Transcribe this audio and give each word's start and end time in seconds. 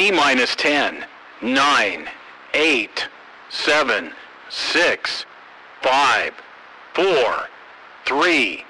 T 0.00 0.10
minus 0.12 0.56
10, 0.56 1.04
9, 1.42 2.08
8, 2.54 3.08
7, 3.50 4.12
6, 4.48 5.26
5, 5.82 6.32
4, 6.94 7.48
3, 8.06 8.64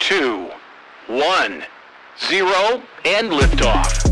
2, 0.00 0.50
1, 1.06 1.62
0, 2.28 2.82
and 3.04 3.30
liftoff. 3.30 4.02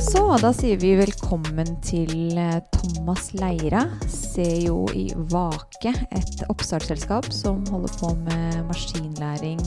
Så 0.00 0.38
da 0.42 0.50
sier 0.50 0.80
vi 0.82 0.96
velkommen 0.98 1.76
til 1.86 2.34
eh, 2.34 2.58
Thomas 2.74 3.30
Leira, 3.38 3.84
CEO 4.10 4.88
i 4.90 5.12
Vake, 5.30 5.94
et 6.10 6.42
oppstartsselskap 6.50 7.30
som 7.30 7.62
holder 7.70 7.94
på 8.00 8.10
med 8.26 8.64
maskinlæring, 8.66 9.62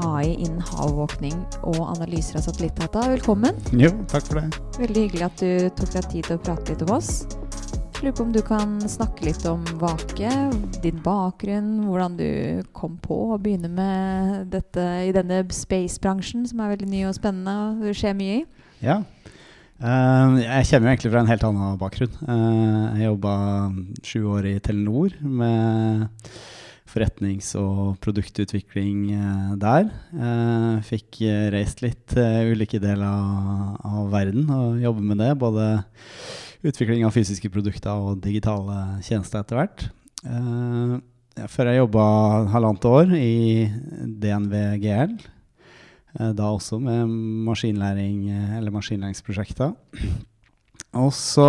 AI 0.00 0.32
innen 0.34 0.62
havvåkning 0.72 1.34
og 1.60 1.80
analyser 1.84 2.38
av 2.40 2.46
satellittdata. 2.46 3.04
Velkommen. 3.12 3.58
Jo, 3.76 3.90
takk 4.10 4.26
for 4.28 4.40
det. 4.40 4.60
Veldig 4.80 5.06
hyggelig 5.06 5.24
at 5.28 5.42
du 5.42 5.70
tok 5.78 5.94
deg 5.96 6.10
tid 6.12 6.28
til 6.28 6.38
å 6.38 6.42
prate 6.46 6.72
litt 6.72 6.84
om 6.86 6.92
oss. 6.96 7.10
Lurer 8.02 8.14
på 8.18 8.24
om 8.24 8.32
du 8.34 8.40
kan 8.42 8.78
snakke 8.90 9.28
litt 9.28 9.44
om 9.46 9.62
Vake, 9.78 10.30
din 10.82 11.02
bakgrunn, 11.04 11.84
hvordan 11.86 12.16
du 12.18 12.30
kom 12.74 12.96
på 13.04 13.18
å 13.34 13.38
begynne 13.38 13.70
med 13.70 14.48
dette 14.50 14.86
i 15.06 15.12
denne 15.14 15.44
space-bransjen, 15.54 16.48
som 16.50 16.64
er 16.64 16.72
veldig 16.72 16.88
ny 16.90 17.04
og 17.06 17.14
spennende 17.14 17.54
og 17.68 17.84
det 17.86 17.94
skjer 18.00 18.16
mye 18.18 18.40
i. 18.40 18.46
Ja. 18.82 19.02
Eh, 19.82 20.34
jeg 20.42 20.66
kommer 20.70 20.88
jo 20.88 20.94
egentlig 20.96 21.12
fra 21.12 21.22
en 21.22 21.30
helt 21.30 21.46
annen 21.46 21.78
bakgrunn. 21.78 22.18
Eh, 22.26 22.82
jeg 22.98 23.06
jobba 23.08 23.36
sju 24.06 24.18
år 24.34 24.50
i 24.50 24.56
Telenor 24.62 25.14
med 25.22 26.08
forretnings- 26.92 27.54
og 27.58 27.96
produktutvikling 28.04 29.12
eh, 29.16 29.54
der. 29.60 29.88
Eh, 30.12 30.82
fikk 30.86 31.22
eh, 31.26 31.48
reist 31.54 31.82
litt 31.84 32.04
til 32.12 32.52
ulike 32.52 32.80
deler 32.82 33.08
av, 33.08 34.10
verden 34.12 34.50
og 34.52 34.82
jobbe 34.82 35.04
med 35.08 35.22
det. 35.22 35.32
Både 35.40 35.68
utvikling 36.62 37.06
av 37.06 37.14
fysiske 37.16 37.50
produkter 37.52 37.96
og 37.96 38.22
digitale 38.22 39.00
tjenester 39.02 39.42
etter 39.42 39.58
hvert. 39.58 39.86
Før 41.50 41.68
jeg 41.68 41.80
jobba 41.80 42.04
halvannet 42.52 42.84
år 42.86 43.14
i 43.16 43.66
DNV 44.22 44.54
GL. 44.78 45.16
Da 46.36 46.50
også 46.52 46.78
med 46.78 47.10
maskinlæring, 47.48 48.28
eller 48.60 48.70
maskinlæringsprosjekter. 48.76 49.72
Og 51.02 51.10
så 51.16 51.48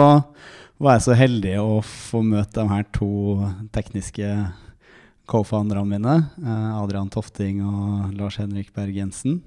var 0.81 0.97
jeg 0.97 1.05
så 1.05 1.19
heldig 1.19 1.53
å 1.61 1.78
få 1.85 2.23
møte 2.25 2.63
de 2.63 2.66
her 2.72 2.88
to 2.95 3.11
tekniske 3.75 4.31
co-founderne 5.29 5.85
mine. 5.89 6.16
eh, 6.43 6.69
Adrian 6.81 7.09
Tofting 7.09 7.61
og 7.66 8.13
Lars 8.17 8.38
Henrik 8.41 8.73
Berg 8.75 8.95
Jensen. 8.97 9.41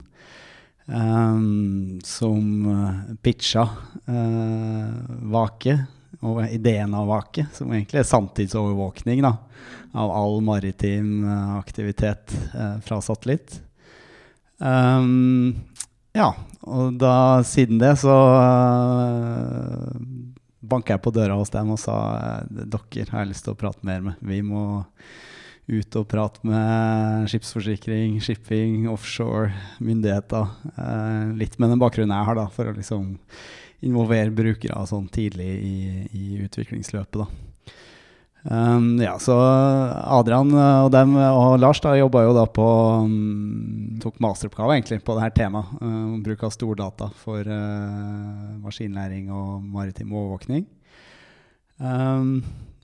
um, 0.87 2.01
som 2.05 2.67
eh, 2.67 3.15
pitcha 3.23 3.63
uh, 4.07 4.91
Vake, 5.23 5.79
og 6.21 6.41
ideen 6.49 6.95
av 6.97 7.07
Vake, 7.11 7.47
som 7.55 7.73
egentlig 7.73 8.01
er 8.01 8.09
sanntidsovervåkning 8.09 9.21
da, 9.25 9.35
av 9.97 10.13
all 10.17 10.41
maritim 10.45 11.27
eh, 11.29 11.57
aktivitet 11.59 12.33
uh, 12.55 12.79
fra 12.85 13.01
satellitt. 13.05 13.59
Um, 14.57 15.53
ja, 16.17 16.31
og 16.65 16.97
da 17.01 17.45
siden 17.45 17.81
det 17.83 17.93
så 18.01 18.17
uh, 18.17 19.93
banka 20.65 20.97
jeg 20.97 21.05
på 21.05 21.13
døra 21.15 21.37
hos 21.37 21.53
dem 21.53 21.75
og 21.75 21.81
sa 21.81 21.97
dere 22.49 23.07
har 23.13 23.23
jeg 23.23 23.35
lyst 23.35 23.45
til 23.47 23.53
å 23.53 23.61
prate 23.61 23.87
mer 23.87 24.01
med. 24.09 24.25
Vi 24.25 24.41
må 24.43 24.65
ut 25.67 25.99
og 25.99 26.07
prate 26.11 26.43
med 26.47 27.27
skipsforsikring, 27.31 28.21
shipping, 28.23 28.87
offshore, 28.91 29.51
myndigheter. 29.83 30.53
Uh, 30.79 31.33
litt 31.39 31.59
med 31.59 31.75
den 31.75 31.83
bakgrunnen 31.83 32.15
jeg 32.15 32.29
har, 32.29 32.39
da, 32.39 32.47
for 32.55 32.71
å 32.71 32.77
liksom 32.77 33.17
involvere 33.87 34.35
brukere 34.35 34.87
sånn 34.89 35.09
tidlig 35.13 35.51
i, 35.59 35.77
i 36.15 36.39
utviklingsløpet. 36.47 37.25
da. 37.25 37.47
Um, 38.47 39.01
ja, 39.03 39.17
så 39.19 39.35
Adrian 39.35 40.53
uh, 40.55 40.85
og 40.85 40.93
dem 40.95 41.17
og 41.19 41.57
Lars 41.59 41.81
da 41.83 41.97
jobba 41.99 42.23
jo 42.29 42.35
da 42.37 42.45
på 42.47 42.67
um, 43.03 43.97
Tok 43.99 44.21
masteroppgave 44.23 44.77
egentlig 44.77 45.01
på 45.03 45.17
det 45.17 45.25
her 45.25 45.35
temaet. 45.35 45.73
Um, 45.81 46.21
bruk 46.23 46.45
av 46.47 46.55
stordata 46.55 47.11
for 47.25 47.43
uh, 47.43 48.55
maskinlæring 48.63 49.33
og 49.35 49.67
maritim 49.67 50.15
overvåkning. 50.15 50.63
Um, 51.83 52.39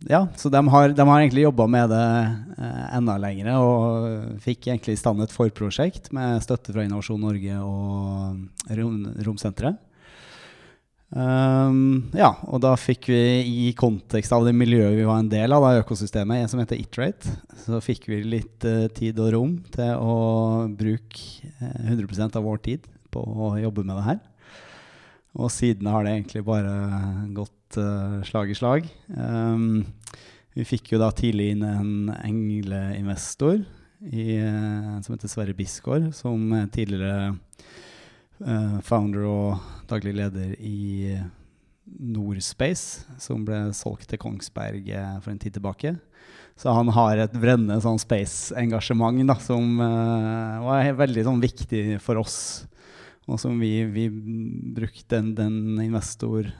ja, 0.08 0.26
så 0.36 0.48
de 0.48 0.60
har, 0.68 0.88
de 0.96 1.06
har 1.08 1.20
egentlig 1.20 1.44
jobba 1.44 1.66
med 1.70 1.92
det 1.92 2.08
eh, 2.58 2.82
enda 2.96 3.16
lenger 3.22 3.52
og 3.58 4.40
fikk 4.42 4.68
egentlig 4.70 4.96
i 4.96 5.00
stand 5.00 5.22
et 5.22 5.34
forprosjekt 5.34 6.10
med 6.16 6.42
støtte 6.44 6.74
fra 6.74 6.84
Innovasjon 6.86 7.22
Norge 7.22 7.58
og 7.62 8.76
rom, 8.78 9.00
Romsenteret. 9.26 9.80
Um, 11.12 12.08
ja, 12.16 12.30
og 12.48 12.62
da 12.64 12.70
fikk 12.80 13.10
vi 13.12 13.18
i 13.68 13.72
kontekst 13.76 14.32
av 14.32 14.46
det 14.46 14.54
miljøet 14.56 14.96
vi 14.96 15.04
var 15.04 15.20
en 15.20 15.28
del 15.28 15.52
av, 15.52 15.66
da, 15.66 15.82
økosystemet 15.82 16.48
som 16.48 16.62
heter 16.62 16.80
Iterate, 16.80 17.34
så 17.66 17.82
fikk 17.84 18.08
vi 18.08 18.22
litt 18.24 18.64
eh, 18.64 18.86
tid 18.96 19.20
og 19.20 19.28
rom 19.34 19.58
til 19.74 19.92
å 20.00 20.14
bruke 20.72 21.50
eh, 21.60 21.91
100% 21.92 22.41
av 22.41 22.48
vår 22.48 22.62
tid 22.64 22.88
på 23.12 23.20
å 23.20 23.52
jobbe 23.60 23.84
med 23.84 23.98
det 23.98 24.06
her. 24.06 24.22
Og 25.36 25.52
siden 25.52 25.88
har 25.92 26.04
det 26.04 26.16
egentlig 26.16 26.46
bare 26.48 26.72
gått 27.36 27.52
uh, 27.81 28.21
slag 28.27 28.53
i 28.53 28.56
slag. 28.59 28.88
Um, 29.16 29.84
vi 30.56 30.66
fikk 30.69 30.93
jo 30.93 31.00
da 31.00 31.10
tidlig 31.16 31.53
inn 31.55 31.65
en 31.65 31.93
engleinvestor 32.19 33.62
i, 34.09 34.27
uh, 34.43 34.99
som 35.05 35.15
heter 35.15 35.33
Sverre 35.33 35.56
Bisgaard, 35.56 36.10
som 36.16 36.50
tidligere 36.75 37.34
uh, 38.43 38.78
founder 38.84 39.28
og 39.28 39.87
daglig 39.91 40.16
leder 40.21 40.56
i 40.59 41.16
Norspace, 41.93 43.06
som 43.21 43.44
ble 43.47 43.69
solgt 43.77 44.09
til 44.12 44.21
Kongsberg 44.22 44.87
for 45.21 45.33
en 45.33 45.41
tid 45.43 45.59
tilbake. 45.59 45.97
Så 46.59 46.72
han 46.72 46.91
har 46.94 47.19
et 47.19 47.33
brennende 47.34 47.81
sånn 47.83 48.00
space-engasjement 48.00 49.33
som 49.43 49.81
uh, 49.81 50.60
var 50.66 50.93
veldig 51.00 51.25
sånn, 51.27 51.41
viktig 51.43 51.84
for 52.04 52.21
oss. 52.21 52.37
Og 53.31 53.39
som 53.41 53.56
vi, 53.62 53.84
vi 53.91 54.09
brukte 54.10 55.16
den, 55.16 55.33
den 55.39 55.81
investor 55.84 56.50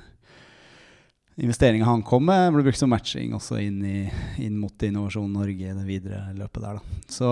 investeringa 1.41 1.89
han 1.89 2.05
kom 2.07 2.27
med, 2.29 2.51
ble 2.55 2.65
brukt 2.67 2.81
som 2.81 2.93
matching 2.93 3.33
også 3.37 3.61
inn, 3.63 3.81
i, 3.85 4.03
inn 4.45 4.59
mot 4.61 4.85
Innovasjon 4.85 5.33
Norge 5.33 5.71
i 5.71 5.77
det 5.77 5.87
videre 5.89 6.27
løpet 6.37 6.65
der. 6.65 6.79
Da. 6.79 7.03
Så 7.13 7.31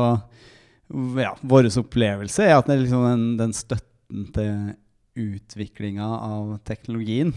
ja, 1.20 1.34
vår 1.40 1.70
opplevelse 1.78 2.46
er 2.48 2.56
at 2.58 2.70
liksom 2.70 3.04
den, 3.06 3.26
den 3.38 3.54
støtten 3.54 4.30
til 4.34 4.76
utviklinga 5.20 6.06
av 6.06 6.54
teknologien, 6.66 7.32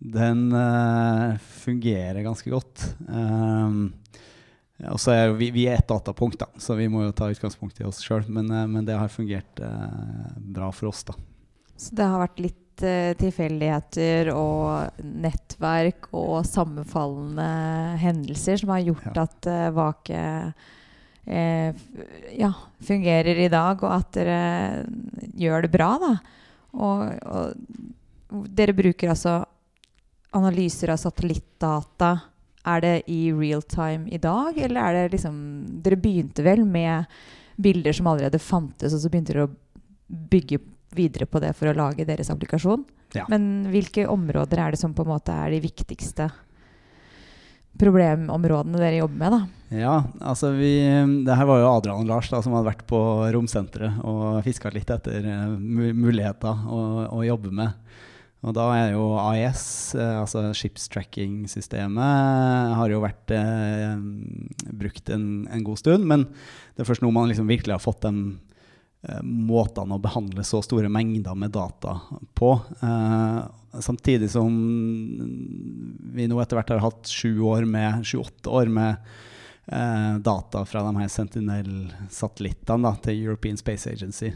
den 0.00 0.48
uh, 0.54 1.36
fungerer 1.60 2.22
ganske 2.24 2.52
godt. 2.52 2.84
Um, 3.08 3.90
og 4.88 4.96
så 5.02 5.12
er 5.12 5.34
vi, 5.36 5.50
vi 5.52 5.66
er 5.68 5.82
et 5.82 5.90
datapunkt, 5.90 6.40
da, 6.40 6.48
så 6.56 6.76
vi 6.78 6.88
må 6.88 7.04
jo 7.04 7.16
ta 7.16 7.28
utgangspunkt 7.28 7.82
i 7.82 7.84
oss 7.88 8.00
sjøl. 8.04 8.24
Men, 8.32 8.48
uh, 8.48 8.64
men, 8.70 8.86
det 8.88 8.96
har 8.96 9.12
fungert 9.12 9.60
uh, 9.60 10.30
bra 10.40 10.70
for 10.72 10.92
oss, 10.92 11.04
da. 11.10 11.16
Så 11.80 11.96
det 11.96 12.08
har 12.08 12.22
vært 12.22 12.40
litt 12.40 12.69
tilfeldigheter 13.20 14.30
og 14.34 15.02
nettverk 15.04 16.10
og 16.16 16.40
sammenfallende 16.48 17.48
hendelser 18.02 18.60
som 18.62 18.74
har 18.74 18.84
gjort 18.86 19.10
Ja. 19.16 19.24
at 19.24 19.48
Vake 19.76 20.20
uh, 21.30 21.70
ja, 22.38 22.52
fungerer 22.80 23.44
i 23.44 23.48
dag, 23.52 23.82
og 23.84 23.92
at 23.94 24.12
dere 24.16 24.40
gjør 25.38 25.66
det 25.66 25.72
bra, 25.74 25.90
da. 26.00 26.12
Og, 26.70 27.06
og 27.26 28.44
dere 28.54 28.76
bruker 28.76 29.10
altså 29.10 29.40
analyser 30.36 30.92
av 30.92 31.00
satellittdata. 31.02 32.12
Er 32.70 32.82
det 32.84 32.96
i 33.10 33.32
real 33.32 33.62
time 33.64 34.10
i 34.12 34.20
dag, 34.20 34.58
eller 34.60 34.80
er 34.84 34.96
det 34.98 35.16
liksom 35.16 35.36
Dere 35.82 35.96
begynte 35.96 36.44
vel 36.44 36.66
med 36.68 37.08
bilder 37.60 37.96
som 37.96 38.10
allerede 38.10 38.40
fantes, 38.40 38.94
og 38.94 39.00
så 39.00 39.10
begynte 39.10 39.34
dere 39.34 39.48
å 39.48 39.54
bygge 40.30 40.60
videre 40.96 41.28
på 41.30 41.42
det 41.42 41.54
for 41.58 41.70
å 41.70 41.76
lage 41.76 42.06
deres 42.08 42.30
applikasjon? 42.32 42.84
Ja. 43.16 43.26
Men 43.30 43.70
hvilke 43.72 44.06
områder 44.10 44.62
er 44.62 44.74
det 44.74 44.82
som 44.82 44.94
på 44.94 45.06
en 45.06 45.14
måte 45.14 45.34
er 45.34 45.54
de 45.54 45.62
viktigste 45.64 46.30
problemområdene 47.80 48.80
dere 48.80 49.00
jobber 49.00 49.20
med, 49.20 49.34
da? 49.34 49.80
Ja, 49.80 49.96
altså 50.26 50.50
vi 50.56 50.72
Det 51.24 51.36
her 51.38 51.46
var 51.46 51.60
jo 51.60 51.68
Adrian 51.70 52.02
og 52.02 52.08
Lars 52.10 52.28
da, 52.32 52.40
som 52.42 52.56
hadde 52.56 52.72
vært 52.72 52.86
på 52.90 52.98
Romsenteret 53.32 54.02
og 54.02 54.42
fiska 54.44 54.72
litt 54.74 54.90
etter 54.90 55.24
eh, 55.24 55.52
muligheter 55.56 56.66
å, 56.66 56.80
å 57.14 57.22
jobbe 57.24 57.54
med. 57.54 57.78
Og 58.40 58.54
da 58.56 58.70
er 58.72 58.94
jo 58.94 59.04
AIS, 59.20 59.62
eh, 60.00 60.16
altså 60.16 60.46
skipstracking-systemet, 60.56 62.76
har 62.78 62.92
jo 62.92 63.02
vært 63.04 63.34
eh, 63.36 63.98
brukt 64.80 65.12
en, 65.12 65.26
en 65.52 65.64
god 65.66 65.82
stund. 65.82 66.06
Men 66.08 66.24
det 66.74 66.84
er 66.84 66.88
først 66.88 67.04
nå 67.04 67.12
man 67.12 67.28
liksom 67.28 67.50
virkelig 67.50 67.76
har 67.76 67.84
fått 67.84 68.06
de 68.06 68.14
eh, 68.16 68.49
måtene 69.24 69.96
å 69.96 70.02
behandle 70.02 70.44
så 70.44 70.60
store 70.64 70.90
mengder 70.92 71.34
med 71.38 71.50
data 71.54 72.00
på. 72.36 72.52
Eh, 72.82 73.40
samtidig 73.80 74.30
som 74.30 74.52
vi 76.14 76.26
nå 76.28 76.40
etter 76.42 76.56
hvert 76.58 76.70
har 76.74 76.84
hatt 76.84 77.08
sju 77.08 77.40
år 77.48 77.64
med, 77.64 78.04
år 78.46 78.66
med 78.68 78.96
eh, 79.66 80.18
data 80.20 80.64
fra 80.68 80.82
de 80.84 80.96
her 81.00 81.08
Sentinel-satellittene 81.08 82.96
til 83.06 83.24
European 83.24 83.56
Space 83.60 83.90
Agency. 83.90 84.32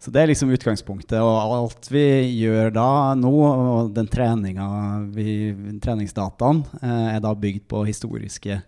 Så 0.00 0.10
det 0.10 0.22
er 0.22 0.26
liksom 0.30 0.50
utgangspunktet. 0.54 1.20
Og 1.20 1.54
alt 1.54 1.90
vi 1.92 2.04
gjør 2.40 2.70
da 2.72 3.14
nå, 3.20 3.34
og 3.44 3.90
den 3.94 4.08
treningsdataen, 4.08 6.64
eh, 6.80 7.14
er 7.14 7.20
da 7.20 7.34
bygd 7.36 7.68
på 7.68 7.84
historiske 7.84 8.62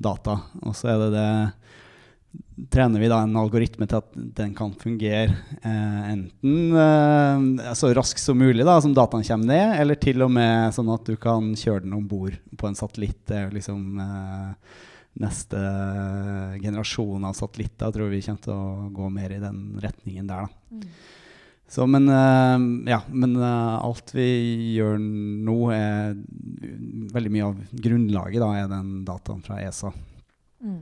data. 0.00 0.40
Og 0.64 0.74
så 0.74 0.88
er 0.94 0.98
det 1.04 1.10
det 1.18 1.30
trener 2.70 3.00
vi 3.00 3.08
da 3.10 3.22
en 3.24 3.38
algoritme 3.40 3.86
til 3.88 4.00
at 4.00 4.10
den 4.36 4.52
kan 4.56 4.72
fungere 4.78 5.32
eh, 5.62 6.02
enten 6.12 6.76
eh, 6.76 7.72
så 7.78 7.92
raskt 7.96 8.22
som 8.22 8.38
mulig, 8.38 8.66
da, 8.66 8.76
som 8.82 8.94
dataen 8.94 9.24
kommer 9.26 9.50
ned, 9.50 9.74
eller 9.80 9.98
til 10.00 10.22
og 10.26 10.32
med 10.34 10.74
sånn 10.76 10.92
at 10.94 11.08
du 11.08 11.16
kan 11.20 11.52
kjøre 11.58 11.86
den 11.86 11.96
om 11.96 12.06
bord 12.10 12.36
på 12.60 12.68
en 12.68 12.78
satellitt. 12.78 13.22
Det 13.28 13.38
er 13.38 13.46
jo 13.48 13.56
liksom 13.56 14.02
eh, 14.04 14.74
neste 15.20 15.62
generasjon 16.62 17.24
av 17.26 17.38
satellitter 17.38 17.94
tror 17.94 18.12
vi 18.12 18.20
kommer 18.22 18.44
til 18.44 18.54
å 18.54 18.90
gå 18.94 19.08
mer 19.12 19.34
i 19.34 19.40
den 19.42 19.64
retningen 19.82 20.28
der. 20.30 20.46
Da. 20.46 20.76
Mm. 20.76 20.84
Så, 21.70 21.86
men, 21.86 22.08
uh, 22.10 22.58
ja, 22.90 22.98
men 23.14 23.36
uh, 23.38 23.78
alt 23.78 24.10
vi 24.10 24.26
gjør 24.74 24.96
nå, 24.98 25.58
er 25.70 26.16
veldig 27.14 27.30
mye 27.30 27.46
av 27.46 27.60
grunnlaget 27.70 28.42
da, 28.42 28.48
er 28.58 28.70
den 28.72 28.88
dataen 29.06 29.44
fra 29.46 29.60
ESA. 29.62 29.92
Mm. 30.66 30.80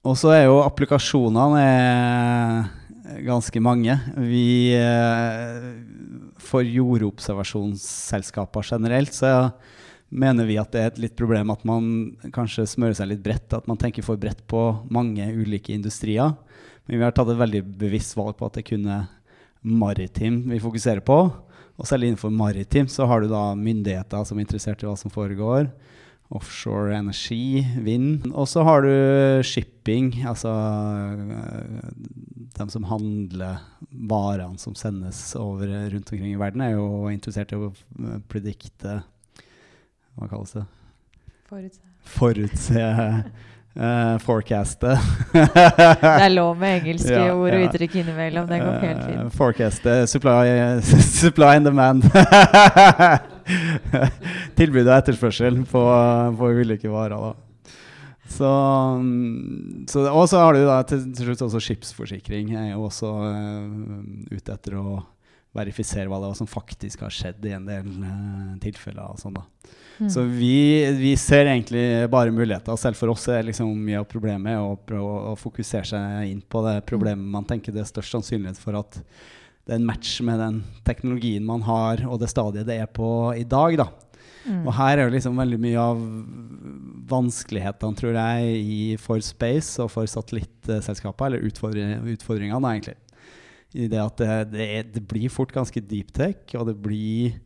Og 0.00 0.14
så 0.16 0.30
er 0.32 0.46
jo 0.46 0.62
applikasjonene 0.64 1.60
ganske 3.26 3.60
mange. 3.60 3.92
Vi 4.16 4.72
uh, 4.80 5.60
For 6.40 6.64
jordobservasjonsselskaper 6.64 8.64
generelt 8.64 9.12
så 9.12 9.50
mener 10.08 10.48
vi 10.48 10.56
at 10.58 10.72
det 10.72 10.80
er 10.80 10.86
et 10.90 10.98
litt 11.04 11.16
problem 11.18 11.50
at 11.52 11.64
man 11.68 12.16
kanskje 12.32 12.66
smører 12.66 12.94
seg 12.96 13.08
litt 13.12 13.22
bredt. 13.26 13.52
At 13.52 13.68
man 13.68 13.76
tenker 13.80 14.02
for 14.06 14.16
bredt 14.20 14.40
på 14.48 14.86
mange 14.88 15.32
ulike 15.36 15.72
industrier. 15.76 16.32
Men 16.88 16.96
vi 16.96 17.04
har 17.04 17.12
tatt 17.12 17.28
et 17.34 17.44
veldig 17.44 17.62
bevisst 17.84 18.16
valg 18.16 18.34
på 18.40 18.46
at 18.48 18.56
det 18.56 18.68
kunne 18.72 18.96
maritim 19.60 20.48
vi 20.48 20.64
fokuserer 20.64 21.04
på. 21.04 21.28
Og 21.76 21.84
selv 21.88 22.04
innenfor 22.08 22.32
maritim 22.32 22.88
så 22.88 23.04
har 23.08 23.20
du 23.20 23.28
da 23.28 23.52
myndigheter 23.52 24.24
som 24.24 24.40
er 24.40 24.48
interessert 24.48 24.80
i 24.80 24.88
hva 24.88 24.96
som 24.96 25.12
foregår 25.12 25.68
offshore 26.30 26.94
energi, 26.94 27.66
vind. 27.82 28.30
Og 28.32 28.48
så 28.48 28.62
har 28.66 28.84
du 28.86 28.92
shipping, 29.46 30.12
altså 30.30 30.52
de 32.58 32.66
som 32.70 32.86
handler 32.86 33.62
varene 33.90 34.58
som 34.58 34.76
sendes 34.78 35.22
over 35.38 35.66
rundt 35.66 36.12
omkring 36.12 36.34
i 36.34 36.38
verden, 36.38 36.62
er 36.62 36.76
jo 36.76 37.08
interessert 37.10 37.54
i 37.54 37.58
å 37.58 37.72
predikte 38.30 39.00
Hva 40.18 40.28
kalles 40.30 40.54
det? 40.54 40.66
Forutse. 41.50 41.86
Forutse 42.18 42.84
Uh, 43.76 44.18
forecaste. 44.18 44.96
det 45.32 46.00
er 46.02 46.32
lov 46.34 46.56
med 46.58 46.80
engelske 46.80 47.14
ja, 47.14 47.28
ord 47.30 47.54
og 47.54 47.68
uttrykk 47.68 48.00
innimellom. 48.02 48.48
Det 48.50 48.58
går 48.58 48.78
helt 48.82 49.04
fint. 49.04 49.20
Uh, 49.20 49.30
forecaste, 49.30 49.94
supply, 50.10 50.80
supply 51.22 51.54
and 51.54 51.70
demand. 51.70 52.02
Tilbud 54.58 54.86
og 54.86 54.96
etterspørsel 54.96 55.62
på, 55.70 55.84
på 56.38 56.50
ulike 56.60 56.90
varer. 56.92 57.30
Da. 57.30 57.32
Så, 58.30 58.50
så, 59.90 60.04
og 60.06 60.28
så 60.30 60.42
har 60.44 60.54
du 60.54 60.62
da 60.66 60.80
til, 60.86 61.08
til 61.16 61.30
slutt 61.30 61.46
også 61.48 61.62
skipsforsikring. 61.66 62.52
Jeg 62.54 62.68
er 62.68 62.76
jo 62.76 62.84
også 62.86 63.10
uh, 63.10 63.64
ute 64.30 64.54
etter 64.54 64.78
å 64.78 65.00
verifisere 65.56 66.06
hva 66.06 66.20
det 66.22 66.30
var 66.30 66.38
som 66.38 66.46
faktisk 66.46 67.02
har 67.02 67.14
skjedd 67.14 67.46
i 67.48 67.54
en 67.56 67.66
del 67.66 67.88
tilfeller. 68.62 69.08
og 69.10 69.18
sånn 69.18 69.34
da. 69.34 69.42
Mm. 70.00 70.08
Så 70.14 70.22
vi, 70.24 70.86
vi, 70.96 71.16
ser 71.18 71.50
egentlig 71.50 71.82
bare 72.12 72.32
muligheter. 72.32 72.78
Selv 72.78 72.96
for 72.96 73.12
oss 73.12 73.26
er 73.28 73.44
liksom 73.48 73.72
mye 73.84 73.98
av 74.00 74.06
problemet 74.08 74.62
å 74.62 74.76
prøve 74.78 75.16
å 75.32 75.34
fokusere 75.36 75.90
seg 75.90 76.30
inn 76.30 76.40
på 76.40 76.62
det 76.64 76.78
problemet 76.88 77.34
man 77.34 77.48
tenker 77.48 77.74
det 77.74 77.82
er 77.82 77.90
størst 77.90 78.14
sannsynlighet 78.14 78.62
for 78.62 78.78
at 78.78 79.02
det 79.70 79.76
er 79.76 79.84
en 79.84 79.86
match 79.86 80.16
med 80.26 80.40
den 80.42 80.56
teknologien 80.82 81.44
man 81.46 81.62
har, 81.62 82.00
og 82.10 82.18
det 82.18 82.32
stadiet 82.32 82.66
det 82.66 82.80
er 82.82 82.88
på 82.90 83.30
i 83.38 83.44
dag. 83.46 83.76
da. 83.78 83.86
Mm. 84.42 84.64
Og 84.64 84.72
her 84.74 84.98
er 84.98 85.04
jo 85.04 85.12
liksom 85.14 85.36
veldig 85.38 85.58
mye 85.62 85.84
av 85.92 86.00
vanskelighetene, 87.12 87.98
tror 88.00 88.18
jeg, 88.18 88.56
i 88.58 88.80
for 88.98 89.22
space 89.22 89.78
og 89.78 89.92
for 89.94 90.10
satellittselskaper, 90.10 91.28
eller 91.28 91.46
utfordringene, 91.46 92.16
utfordringene 92.16 92.72
egentlig. 92.72 92.96
I 93.70 93.86
det 93.86 94.00
at 94.02 94.18
det, 94.18 94.40
det, 94.56 94.66
er, 94.66 94.90
det, 94.90 95.04
blir 95.06 95.30
fort 95.30 95.54
ganske 95.54 95.84
deep 95.86 96.10
tech, 96.18 96.42
og 96.58 96.66
det 96.66 96.74
blir 96.82 97.38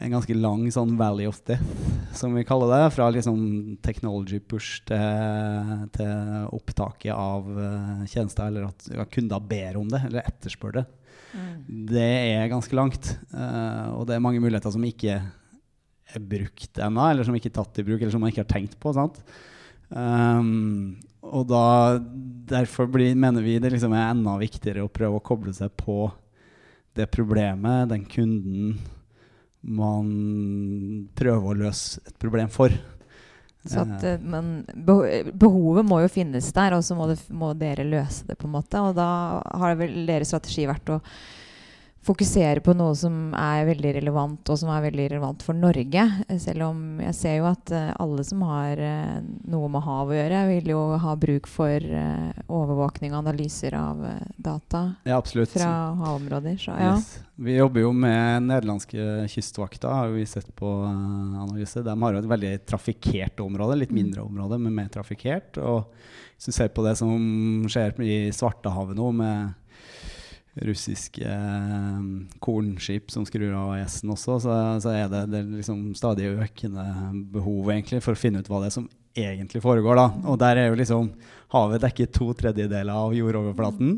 en 0.00 0.14
ganske 0.16 0.32
lang 0.32 0.64
sånn 0.72 0.96
valley 0.96 1.28
of 1.28 1.42
death, 1.44 1.68
som 2.16 2.32
vi 2.32 2.46
kaller 2.48 2.72
det. 2.72 2.94
Fra 2.96 3.10
liksom 3.12 3.76
technology 3.84 4.40
push 4.40 4.80
til, 4.88 5.84
til 5.92 6.48
opptaket 6.56 7.12
av 7.12 7.44
uh, 7.44 8.08
tjenester, 8.08 8.48
eller 8.48 8.70
at, 8.70 8.88
at 9.04 9.12
kunder 9.12 9.44
ber 9.52 9.76
om 9.84 9.92
det, 9.92 10.00
eller 10.08 10.24
etterspør 10.32 10.80
det. 10.80 10.88
Det 11.32 12.08
er 12.34 12.50
ganske 12.52 12.76
langt. 12.76 13.14
Uh, 13.32 13.98
og 13.98 14.06
det 14.08 14.16
er 14.16 14.24
mange 14.24 14.42
muligheter 14.42 14.74
som 14.74 14.84
ikke 14.84 15.20
er 16.12 16.26
brukt 16.28 16.80
ennå, 16.82 17.06
eller 17.08 17.26
som 17.26 17.36
ikke 17.36 17.48
er 17.52 17.58
tatt 17.60 17.80
i 17.80 17.86
bruk, 17.86 18.00
eller 18.00 18.12
som 18.12 18.22
man 18.22 18.32
ikke 18.32 18.44
har 18.44 18.52
tenkt 18.52 18.76
på. 18.80 18.92
sant? 18.96 19.20
Um, 19.92 20.98
og 21.22 21.46
da, 21.50 22.00
derfor 22.52 22.88
blir, 22.90 23.14
mener 23.16 23.44
vi 23.44 23.58
det 23.62 23.72
liksom 23.74 23.94
er 23.96 24.10
enda 24.10 24.34
viktigere 24.40 24.84
å 24.84 24.92
prøve 24.92 25.20
å 25.20 25.24
koble 25.24 25.54
seg 25.56 25.72
på 25.78 26.06
det 26.96 27.08
problemet, 27.12 27.88
den 27.88 28.04
kunden, 28.10 28.74
man 29.62 30.08
prøver 31.16 31.52
å 31.52 31.60
løse 31.64 32.02
et 32.04 32.16
problem 32.20 32.50
for. 32.52 32.74
Så 33.68 33.84
at, 33.84 34.02
uh, 34.02 34.24
men 34.26 34.64
behovet 35.38 35.86
må 35.86 36.00
jo 36.02 36.10
finnes 36.10 36.48
der, 36.54 36.74
og 36.74 36.82
så 36.86 36.96
må, 36.98 37.06
må, 37.30 37.52
dere 37.58 37.86
løse 37.86 38.26
det. 38.26 38.38
på 38.40 38.48
en 38.48 38.56
måte. 38.56 38.80
Og 38.82 38.96
da 38.98 39.08
har 39.60 39.78
vel 39.78 40.02
deres 40.08 40.32
strategi 40.32 40.66
vært 40.70 40.96
å 40.96 40.98
fokusere 42.02 42.62
på 42.64 42.74
noe 42.74 42.94
som 42.98 43.30
er 43.38 43.66
veldig 43.68 43.92
relevant, 43.98 44.50
og 44.50 44.58
som 44.58 44.72
er 44.74 44.82
veldig 44.88 45.04
relevant 45.12 45.44
for 45.46 45.54
Norge. 45.54 46.02
Selv 46.42 46.66
om 46.66 47.00
jeg 47.02 47.14
ser 47.14 47.36
jo 47.38 47.46
at 47.50 47.72
uh, 47.74 47.92
alle 48.02 48.24
som 48.26 48.42
har 48.48 48.80
uh, 48.82 49.20
noe 49.52 49.70
med 49.70 49.84
hav 49.86 50.10
å 50.10 50.16
gjøre, 50.16 50.40
vil 50.50 50.72
jo 50.74 50.80
ha 51.04 51.14
bruk 51.22 51.46
for 51.50 51.86
uh, 51.86 52.32
overvåkning 52.50 53.14
og 53.14 53.20
analyser 53.22 53.76
av 53.78 54.02
data 54.34 54.82
ja, 55.06 55.20
fra 55.22 55.70
havområder. 56.02 56.58
Så, 56.58 56.74
ja. 56.74 56.96
yes. 56.96 57.14
Vi 57.42 57.56
jobber 57.56 57.86
jo 57.86 57.94
med 57.94 58.48
nederlandske 58.50 59.28
kystvakter, 59.30 59.88
har 59.88 60.10
vi 60.14 60.26
sett 60.26 60.50
på 60.58 60.74
analyse. 60.82 61.86
De 61.86 61.96
har 62.02 62.14
jo 62.14 62.22
et 62.22 62.30
veldig 62.34 62.52
trafikkert 62.66 63.40
område, 63.46 63.78
litt 63.78 63.94
mm. 63.94 63.98
mindre 64.02 64.26
område, 64.26 64.58
men 64.62 64.74
mer 64.74 64.90
trafikkert. 64.92 65.58
Og 65.62 65.86
hvis 66.34 66.50
du 66.50 66.58
ser 66.58 66.74
på 66.74 66.82
det 66.86 66.98
som 66.98 67.66
skjer 67.70 67.94
i 68.02 68.16
Svartehavet 68.34 68.98
nå, 68.98 69.10
med 69.22 69.58
russiske 70.60 71.24
eh, 71.24 72.00
kornskip 72.44 73.10
som 73.10 73.24
skrur 73.24 73.54
av 73.56 73.70
AES-en 73.76 74.12
også, 74.12 74.38
så, 74.44 74.56
så, 74.84 74.92
er 74.92 75.06
det, 75.08 75.22
det 75.32 75.38
er 75.40 75.52
liksom 75.60 75.86
stadig 75.96 76.28
økende 76.34 76.84
behov 77.32 77.70
egentlig 77.72 78.02
for 78.04 78.12
å 78.12 78.20
finne 78.20 78.42
ut 78.42 78.50
hva 78.52 78.60
det 78.60 78.68
er 78.68 78.76
som 78.76 78.90
egentlig 79.16 79.62
foregår. 79.64 79.96
da. 79.96 80.08
Og 80.28 80.40
der 80.40 80.60
er 80.60 80.68
jo 80.68 80.80
liksom 80.80 81.12
havet 81.52 81.84
dekker 81.84 82.12
to 82.12 82.32
tredjedeler 82.36 82.92
av 82.92 83.16
jordoverflaten. 83.16 83.96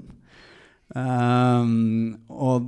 Um, 0.94 2.14
og 2.28 2.66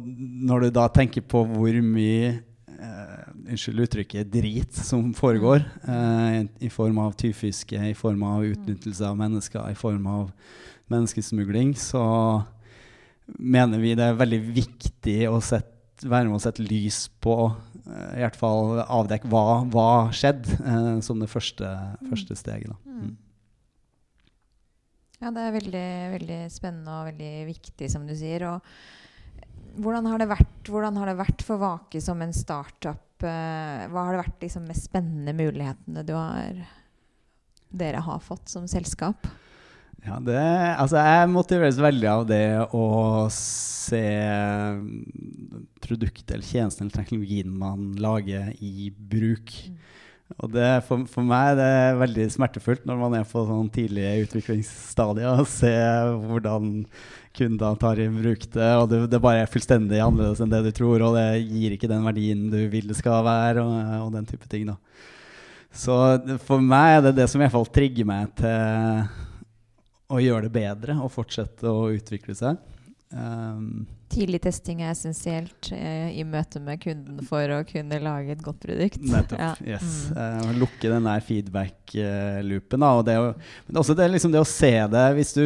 når 0.48 0.66
du 0.66 0.74
da 0.74 0.86
tenker 0.90 1.22
på 1.28 1.42
hvor 1.46 1.76
mye 1.84 2.32
uh, 2.80 3.26
unnskyld 3.44 3.84
uttrykket 3.84 4.30
drit 4.32 4.78
som 4.82 5.12
foregår 5.14 5.62
uh, 5.86 6.42
i 6.58 6.70
form 6.72 6.98
av 7.04 7.14
tyvfiske, 7.20 7.78
i 7.78 7.94
form 7.98 8.24
av 8.26 8.46
utnyttelse 8.48 9.06
av 9.06 9.18
mennesker, 9.20 9.70
i 9.70 9.78
form 9.78 10.08
av 10.10 10.30
menneskesmugling, 10.90 11.74
så 11.78 12.02
mener 13.26 13.82
vi 13.82 13.94
det 13.98 14.06
er 14.06 14.18
veldig 14.18 14.40
viktig 14.56 15.18
å 15.30 15.40
sette, 15.44 16.06
være 16.06 16.28
med 16.28 16.38
å 16.38 16.42
sette 16.44 16.64
lys 16.64 17.06
på 17.24 17.36
uh, 17.48 18.10
I 18.16 18.22
hvert 18.22 18.36
fall 18.38 18.82
avdekke 18.84 19.30
hva 19.32 19.62
hva 19.72 19.86
skjedde, 20.14 20.58
eh, 20.60 20.90
som 21.04 21.22
det 21.22 21.30
første, 21.32 21.70
mm. 22.00 22.10
første 22.12 22.36
steget. 22.38 22.76
Mm. 22.84 22.98
mm. 23.06 23.14
Ja, 25.16 25.30
det 25.32 25.46
er 25.46 25.54
veldig, 25.54 25.88
veldig 26.12 26.38
spennende 26.52 26.94
og 26.98 27.06
veldig 27.08 27.32
viktig, 27.48 27.86
som 27.88 28.02
du 28.04 28.12
sier. 28.18 28.42
Og 28.50 29.78
hvordan 29.80 30.10
har 30.10 30.20
det 30.20 30.28
vært, 30.28 30.68
har 30.68 31.08
det 31.08 31.16
vært 31.16 31.44
for 31.46 31.62
Vake 31.62 32.02
som 32.04 32.20
en 32.20 32.36
startup? 32.36 33.02
Uh, 33.24 33.88
hva 33.88 34.04
har 34.04 34.12
det 34.12 34.22
vært 34.26 34.44
liksom, 34.44 34.68
mest 34.68 34.90
spennende 34.90 35.32
mulighetene 35.36 36.04
har, 36.12 36.60
dere 37.72 38.04
har 38.04 38.20
fått 38.20 38.52
som 38.52 38.68
selskap? 38.68 39.24
Ja, 40.06 40.20
det, 40.22 40.42
altså 40.78 41.02
jeg 41.02 41.30
motiveres 41.32 41.80
veldig 41.82 42.08
av 42.12 42.26
det 42.28 42.44
å 42.78 42.86
se 43.32 44.04
produktet 45.82 46.30
eller 46.30 46.46
tjenesten 46.46 46.86
eller 46.86 46.94
teknologien 46.94 47.50
man 47.50 47.90
lager, 47.98 48.52
i 48.62 48.90
bruk. 48.94 49.50
Mm. 49.66 49.82
Og 50.42 50.50
det, 50.50 50.70
for, 50.88 51.04
for 51.06 51.26
meg 51.26 51.52
det 51.54 51.66
er 51.70 52.00
veldig 52.00 52.24
smertefullt 52.34 52.86
når 52.88 52.98
man 52.98 53.14
er 53.14 53.28
på 53.30 53.44
sånn 53.46 53.68
tidlige 53.72 54.24
utviklingsstadier, 54.24 55.38
og 55.38 55.46
se 55.50 55.70
hvordan 56.26 56.72
kunder 57.36 57.76
tar 57.78 58.00
i 58.02 58.08
bruk 58.10 58.48
det, 58.56 58.70
og 58.80 58.88
det, 58.90 59.00
det, 59.12 59.20
bare 59.22 59.44
er 59.44 59.52
fullstendig 59.52 60.00
annerledes 60.02 60.42
enn 60.42 60.50
det 60.50 60.64
du 60.66 60.72
tror, 60.74 61.04
og 61.06 61.14
det 61.18 61.44
gir 61.44 61.76
ikke 61.76 61.90
den 61.90 62.06
verdien 62.08 62.48
du 62.50 62.58
vil 62.72 62.90
det 62.90 62.98
skal 62.98 63.22
være, 63.26 63.62
og, 63.62 63.94
og 64.08 64.10
den 64.16 64.26
type 64.26 64.50
ting. 64.50 64.66
da. 64.66 64.74
Så 65.76 65.94
for 66.48 66.64
meg 66.64 66.96
er 66.96 67.06
det 67.06 67.16
det 67.20 67.28
som 67.30 67.38
i 67.38 67.46
hvert 67.46 67.54
fall 67.54 67.70
trigger 67.70 68.08
meg 68.08 68.34
til 68.40 69.06
å 70.12 70.22
gjøre 70.22 70.46
det 70.46 70.54
bedre 70.54 70.96
og 71.02 71.12
fortsette 71.14 71.68
å 71.70 71.90
utvikle 71.94 72.36
seg. 72.38 72.58
Um, 73.10 73.86
Tidlig 74.10 74.40
testing 74.42 74.80
er 74.82 74.90
essensielt 74.92 75.68
eh, 75.74 76.10
i 76.14 76.22
møte 76.26 76.60
med 76.62 76.80
kunden 76.82 77.20
for 77.26 77.50
å 77.54 77.60
kunne 77.66 77.98
lage 78.02 78.34
et 78.34 78.42
godt 78.42 78.60
produkt. 78.62 79.02
Nettopp. 79.02 79.40
Ja. 79.40 79.52
yes. 79.76 80.08
Mm. 80.10 80.18
Uh, 80.18 80.50
lukke 80.62 80.90
den 80.90 81.06
der 81.08 81.22
feedback-loopen. 81.26 82.86
Uh, 82.86 82.98
og 83.00 83.04
det 83.06 83.16
å, 83.18 83.28
Men 83.66 83.80
også 83.82 83.96
det, 83.98 84.08
liksom 84.14 84.34
det 84.34 84.42
å 84.42 84.48
se 84.48 84.72
det 84.92 85.06
hvis 85.18 85.34
du, 85.38 85.44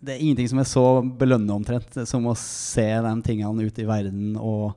Det 0.00 0.14
er 0.14 0.22
ingenting 0.22 0.50
som 0.50 0.62
er 0.62 0.70
så 0.70 0.86
belønnende 1.02 1.58
omtrent 1.58 2.00
som 2.10 2.26
å 2.30 2.36
se 2.38 2.88
de 3.06 3.14
tingene 3.26 3.66
ute 3.70 3.84
i 3.84 3.88
verden 3.88 4.38
og 4.38 4.72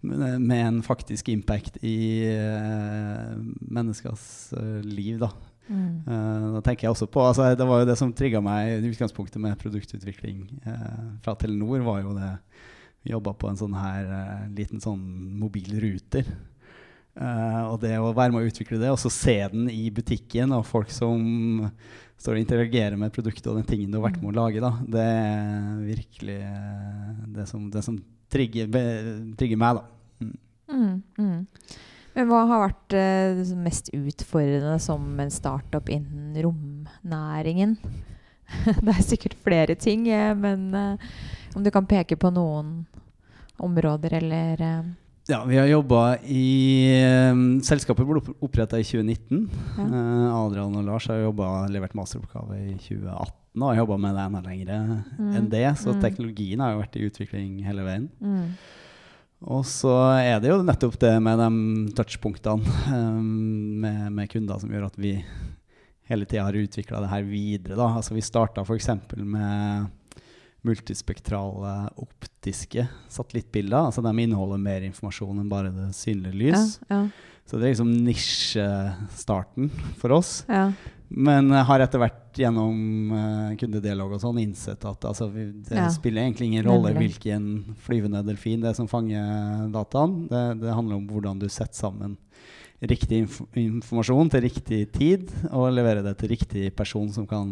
med 0.00 0.40
med 0.40 0.66
en 0.66 0.82
faktisk 0.82 1.28
impact 1.28 1.76
i 1.84 2.24
uh, 2.32 3.36
menneskers 3.60 4.52
eh, 4.56 4.80
liv. 4.84 5.18
da. 5.20 5.28
Mm. 5.68 6.02
Uh, 6.06 6.46
da 6.56 6.60
tenker 6.66 6.86
jeg 6.86 6.94
også 6.94 7.06
på, 7.06 7.22
altså 7.22 7.52
Det 7.54 7.66
var 7.68 7.82
jo 7.82 7.86
det 7.86 7.94
som 8.00 8.12
trigga 8.16 8.40
meg 8.42 8.72
i 8.72 8.90
utgangspunktet 8.90 9.38
med 9.42 9.58
produktutvikling 9.60 10.46
uh, 10.66 11.10
fra 11.22 11.36
Telenor. 11.38 11.84
var 11.86 12.00
jo 12.02 12.14
det 12.16 12.30
Vi 13.04 13.12
jobba 13.12 13.36
på 13.38 13.48
en 13.48 13.60
sånn 13.60 13.76
her 13.78 14.08
uh, 14.10 14.48
liten 14.56 14.82
sånn 14.82 15.04
mobil 15.40 15.76
ruter. 15.82 16.26
Eh, 17.18 17.62
og 17.66 17.80
det 17.82 17.96
å 17.98 18.12
være 18.14 18.32
med 18.32 18.44
å 18.44 18.50
utvikle 18.50 18.78
det, 18.80 18.90
og 18.92 19.00
så 19.00 19.10
se 19.12 19.36
den 19.52 19.68
i 19.72 19.88
butikken, 19.92 20.54
og 20.54 20.68
folk 20.68 20.92
som 20.94 21.66
står 22.20 22.36
og 22.36 22.42
interagerer 22.44 22.96
med 23.00 23.12
produktet 23.14 23.48
og 23.50 23.58
den 23.58 23.68
tingen 23.68 23.90
du 23.90 23.98
har 23.98 24.06
vært 24.06 24.20
med 24.22 24.32
å 24.32 24.38
lage, 24.38 24.62
da, 24.62 24.72
det 24.84 25.04
er 25.04 25.82
virkelig 25.88 26.38
det 27.36 27.46
som, 27.50 27.66
det 27.72 27.82
som 27.84 27.98
trigger, 28.30 28.68
be, 28.70 28.84
trigger 29.40 29.60
meg, 29.60 29.80
da. 29.80 29.84
Mm. 30.20 30.36
Mm, 30.70 30.96
mm. 31.18 31.80
Hva 32.14 32.40
har 32.50 32.62
vært 32.68 32.94
eh, 32.98 33.40
mest 33.56 33.90
utfordrende 33.94 34.78
som 34.82 35.04
en 35.22 35.30
startup 35.30 35.88
innen 35.88 36.34
romnæringen? 36.42 37.76
det 38.84 38.90
er 38.96 39.04
sikkert 39.06 39.36
flere 39.44 39.76
ting, 39.78 40.08
eh, 40.10 40.32
men 40.34 40.74
eh, 40.74 41.10
om 41.54 41.62
du 41.62 41.70
kan 41.70 41.86
peke 41.86 42.16
på 42.18 42.32
noen 42.34 42.80
områder 43.62 44.16
eller 44.18 44.60
eh, 44.66 44.82
Ja, 45.30 45.44
vi 45.46 45.58
har 45.60 45.68
jobba 45.70 46.16
i 46.26 46.42
Selskapet 47.62 48.06
ble 48.08 48.22
oppretta 48.42 48.80
i 48.80 48.82
2019. 48.82 49.44
Ja. 49.78 49.84
Adrian 50.40 50.74
og 50.80 50.86
Lars 50.88 51.06
har 51.12 51.20
jobbet, 51.22 51.70
levert 51.70 51.94
masteroppgave 51.94 52.56
i 52.72 52.74
2018 52.80 53.36
og 53.60 53.68
har 53.68 53.78
jobba 53.82 53.96
med 54.02 54.16
det 54.16 54.24
enda 54.24 54.40
lenger 54.46 54.82
Mm. 55.18 55.30
enn 55.36 55.48
det. 55.50 55.64
Så 55.78 55.92
Mm. 55.94 56.00
teknologien 56.02 56.60
har 56.60 56.72
jo 56.72 56.80
vært 56.82 56.96
i 56.96 57.06
utvikling 57.06 57.62
hele 57.64 57.82
veien. 57.86 58.08
mm. 58.20 58.46
Og 59.40 59.64
så 59.64 59.92
er 60.20 60.40
det 60.42 60.50
jo 60.50 60.58
nettopp 60.64 60.98
det 61.00 61.14
med 61.24 61.40
de 61.40 61.94
touchpunktene 61.96 62.74
um, 62.92 63.80
med, 63.80 64.10
med 64.12 64.28
kunder 64.32 64.60
som 64.60 64.72
gjør 64.72 64.90
at 64.90 64.98
vi 65.00 65.14
hele 66.10 66.26
tida 66.28 66.44
har 66.44 66.58
utvikla 66.58 67.00
det 67.00 67.12
her 67.12 67.24
videre. 67.24 67.78
Da. 67.78 67.88
Altså 67.96 68.16
vi 68.16 68.24
starta 68.24 68.64
f.eks. 68.66 68.90
med 69.16 69.88
multispektrale 70.66 71.74
optiske 72.02 72.84
satellittbilder. 73.08 73.88
Altså 73.88 74.04
de 74.04 74.12
inneholder 74.12 74.60
mer 74.60 74.84
informasjon 74.84 75.40
enn 75.40 75.52
bare 75.52 75.72
det 75.72 75.92
synlige 75.96 76.36
lys. 76.42 76.74
Ja, 76.90 77.06
Så 77.50 77.58
det 77.58 77.66
er 77.66 77.72
liksom 77.74 77.90
nisjestarten 78.06 79.70
for 79.98 80.14
oss. 80.20 80.44
ja. 80.48 80.70
Men 81.10 81.48
har 81.50 81.82
etter 81.82 81.98
hvert 81.98 82.38
gjennom 82.38 83.10
uh, 83.10 83.56
kundedialog 83.58 84.12
og 84.14 84.20
sånn 84.22 84.36
innsett 84.38 84.84
at 84.86 85.02
altså, 85.08 85.26
vi, 85.34 85.48
det 85.66 85.74
Ja. 85.74 85.88
spiller 85.90 86.22
egentlig 86.22 86.46
ingen 86.52 86.62
rolle 86.68 86.92
hvilken 86.94 87.48
flyvende 87.82 88.22
delfin 88.28 88.62
det 88.62 88.70
er 88.70 88.76
som 88.78 88.86
fanger 88.86 89.64
dataen. 89.74 90.28
Det, 90.30 90.42
det 90.62 90.70
handler 90.76 91.00
om 91.00 91.08
hvordan 91.10 91.40
du 91.42 91.48
setter 91.50 91.74
sammen 91.74 92.14
riktig 92.80 93.18
inf 93.20 93.40
informasjon 93.60 94.30
til 94.32 94.40
riktig 94.46 94.78
tid, 94.94 95.26
og 95.52 95.66
levere 95.74 96.00
det 96.04 96.14
til 96.20 96.30
riktig 96.32 96.70
person 96.76 97.10
som 97.12 97.26
kan 97.28 97.46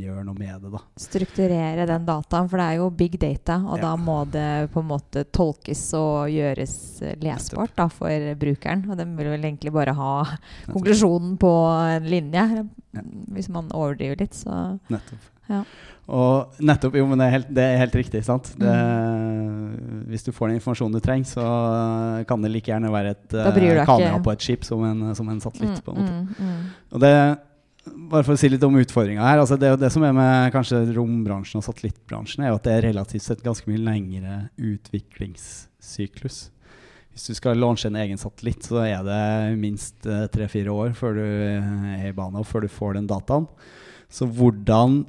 gjøre 0.00 0.24
noe 0.24 0.38
med 0.38 0.62
det. 0.64 0.70
da. 0.72 0.80
Strukturere 0.96 1.86
den 1.90 2.06
dataen, 2.08 2.48
for 2.48 2.56
det 2.56 2.68
er 2.70 2.78
jo 2.80 2.90
big 2.90 3.18
data, 3.20 3.58
og 3.66 3.76
Ja. 3.78 3.82
da 3.90 3.96
må 3.96 4.22
det 4.30 4.70
på 4.72 4.80
en 4.80 4.88
måte 4.88 5.24
tolkes 5.30 5.82
og 5.98 6.30
gjøres 6.32 7.02
lesbart 7.20 7.76
da, 7.76 7.88
for 7.88 8.08
brukeren. 8.40 8.88
Og 8.90 8.96
den 8.96 9.16
vil 9.16 9.26
vel 9.26 9.44
egentlig 9.44 9.72
bare 9.72 9.92
ha 9.94 10.24
konklusjonen 10.72 11.36
på 11.38 11.52
en 11.98 12.08
linje, 12.08 12.68
hvis 13.32 13.48
man 13.52 13.68
overdriver 13.72 14.16
litt, 14.24 14.32
så 14.32 14.78
Nettopp. 14.88 15.28
Ja. 15.52 15.62
Og 16.12 16.58
nettopp, 16.58 16.96
jo, 16.98 17.04
men 17.06 17.20
det 17.20 17.26
er 17.28 17.34
helt, 17.36 17.50
det 17.54 17.62
er 17.62 17.76
helt 17.84 17.94
riktig. 17.94 18.24
sant? 18.26 18.50
Det, 18.58 18.72
Mm. 18.72 20.02
Hvis 20.10 20.24
du 20.26 20.32
får 20.34 20.50
den 20.50 20.58
informasjonen 20.58 20.96
du 20.96 21.00
trenger, 21.00 21.24
så 21.30 21.44
kan 22.28 22.42
det 22.42 22.50
like 22.52 22.68
gjerne 22.68 22.90
være 22.92 23.14
et 23.14 23.34
eh, 23.38 23.54
deg 23.54 23.86
kamera 23.86 24.18
på 24.22 24.32
et 24.32 24.42
skip 24.44 24.64
som 24.66 24.82
en, 24.84 25.14
som 25.16 25.28
en 25.30 25.40
satellitt. 25.40 25.80
på 25.84 25.94
en 25.94 26.02
måte. 26.02 26.12
Mm, 26.12 26.48
mm, 26.50 26.66
Og 26.92 27.00
det, 27.00 27.12
bare 28.10 28.26
for 28.26 28.34
å 28.34 28.38
si 28.38 28.50
litt 28.50 28.62
om 28.66 28.76
utfordringa 28.76 29.22
her. 29.24 29.38
altså 29.38 29.56
Det, 29.56 29.68
er 29.68 29.76
jo 29.76 29.80
det 29.80 29.92
som 29.94 30.04
er 30.04 30.12
med 30.12 30.52
kanskje 30.52 30.82
rombransjen 30.96 31.62
og 31.62 31.64
satellittbransjen, 31.66 32.44
er 32.44 32.52
jo 32.52 32.58
at 32.58 32.66
det 32.66 32.74
er 32.74 32.86
relativt 32.90 33.22
sett 33.24 33.42
ganske 33.46 33.70
mye 33.70 33.80
lengre 33.80 34.36
utviklingssyklus. 34.58 36.50
Hvis 37.12 37.26
du 37.28 37.34
skal 37.36 37.58
launche 37.60 37.90
en 37.90 37.98
egen 38.00 38.20
satellitt, 38.20 38.64
så 38.64 38.82
er 38.86 39.02
det 39.04 39.58
minst 39.60 40.06
eh, 40.08 40.26
tre-fire 40.32 40.72
år 40.72 40.94
før 40.96 41.18
du 41.18 41.24
er 41.24 42.06
i 42.08 42.14
bane, 42.16 42.40
og 42.40 42.48
før 42.48 42.64
du 42.64 42.70
får 42.72 42.96
den 42.96 43.08
dataen. 43.10 43.48
Så 44.12 44.26
hvordan 44.28 45.02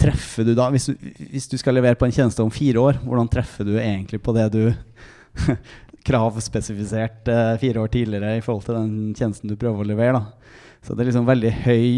treffer 0.00 0.48
du 0.48 0.54
da 0.56 0.68
hvis 0.72 0.88
du, 0.90 1.10
hvis 1.30 1.48
du 1.50 1.56
skal 1.60 1.76
levere 1.76 1.98
på 1.98 2.08
en 2.08 2.14
tjeneste 2.14 2.42
om 2.44 2.52
fire 2.52 2.80
år, 2.80 3.00
hvordan 3.04 3.30
treffer 3.30 3.68
du 3.68 3.74
egentlig 3.78 4.22
på 4.24 4.34
det 4.36 4.48
du 4.54 4.62
kravspesifisert 6.08 7.28
eh, 7.28 7.54
fire 7.60 7.84
år 7.84 7.92
tidligere 7.92 8.38
i 8.38 8.44
forhold 8.44 8.66
til 8.66 8.78
den 8.78 9.14
tjenesten 9.16 9.50
du 9.50 9.58
prøver 9.60 9.84
å 9.84 9.90
levere? 9.92 10.20
da. 10.20 10.56
Så 10.80 10.94
det 10.94 11.04
er 11.04 11.10
liksom 11.10 11.28
veldig 11.28 11.52
høy 11.66 11.88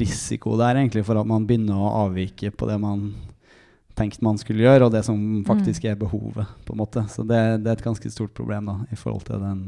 risiko 0.00 0.56
der 0.60 0.76
egentlig 0.76 1.04
for 1.08 1.20
at 1.20 1.28
man 1.28 1.46
begynner 1.48 1.80
å 1.80 1.94
avvike 2.06 2.52
på 2.56 2.68
det 2.68 2.78
man 2.80 3.10
tenkte 3.98 4.22
man 4.22 4.38
skulle 4.38 4.62
gjøre, 4.62 4.86
og 4.86 4.94
det 4.94 5.02
som 5.06 5.18
faktisk 5.46 5.88
er 5.90 5.98
behovet. 5.98 6.46
på 6.64 6.74
en 6.74 6.78
måte. 6.78 7.02
Så 7.10 7.24
det, 7.26 7.64
det 7.64 7.72
er 7.72 7.78
et 7.78 7.84
ganske 7.84 8.10
stort 8.14 8.34
problem 8.36 8.70
da, 8.70 8.78
i 8.94 8.98
forhold 8.98 9.26
til 9.26 9.42
den 9.42 9.62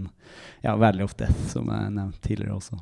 ja, 0.63 0.77
Valley 0.77 1.03
of 1.03 1.17
Death 1.19 1.51
som 1.51 1.67
jeg 1.73 1.95
nevnte 1.97 2.23
tidligere 2.23 2.61
også. 2.61 2.79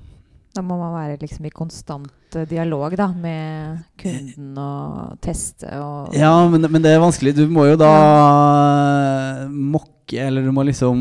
Da 0.58 0.62
må 0.66 0.74
man 0.74 0.90
være 0.90 1.20
liksom 1.20 1.44
i 1.46 1.52
konstant 1.54 2.34
eh, 2.34 2.42
dialog 2.50 2.96
da, 2.98 3.12
med 3.14 3.84
kunden 4.00 4.56
og 4.58 5.12
teste 5.22 5.70
og 5.78 6.16
Ja, 6.18 6.32
men, 6.50 6.66
men 6.66 6.82
det 6.82 6.96
er 6.96 7.04
vanskelig. 7.04 7.36
Du 7.38 7.44
må 7.52 7.68
jo 7.68 7.76
da 7.78 7.92
mokke, 9.46 10.16
eller 10.24 10.42
du 10.42 10.50
må 10.56 10.64
liksom 10.66 10.98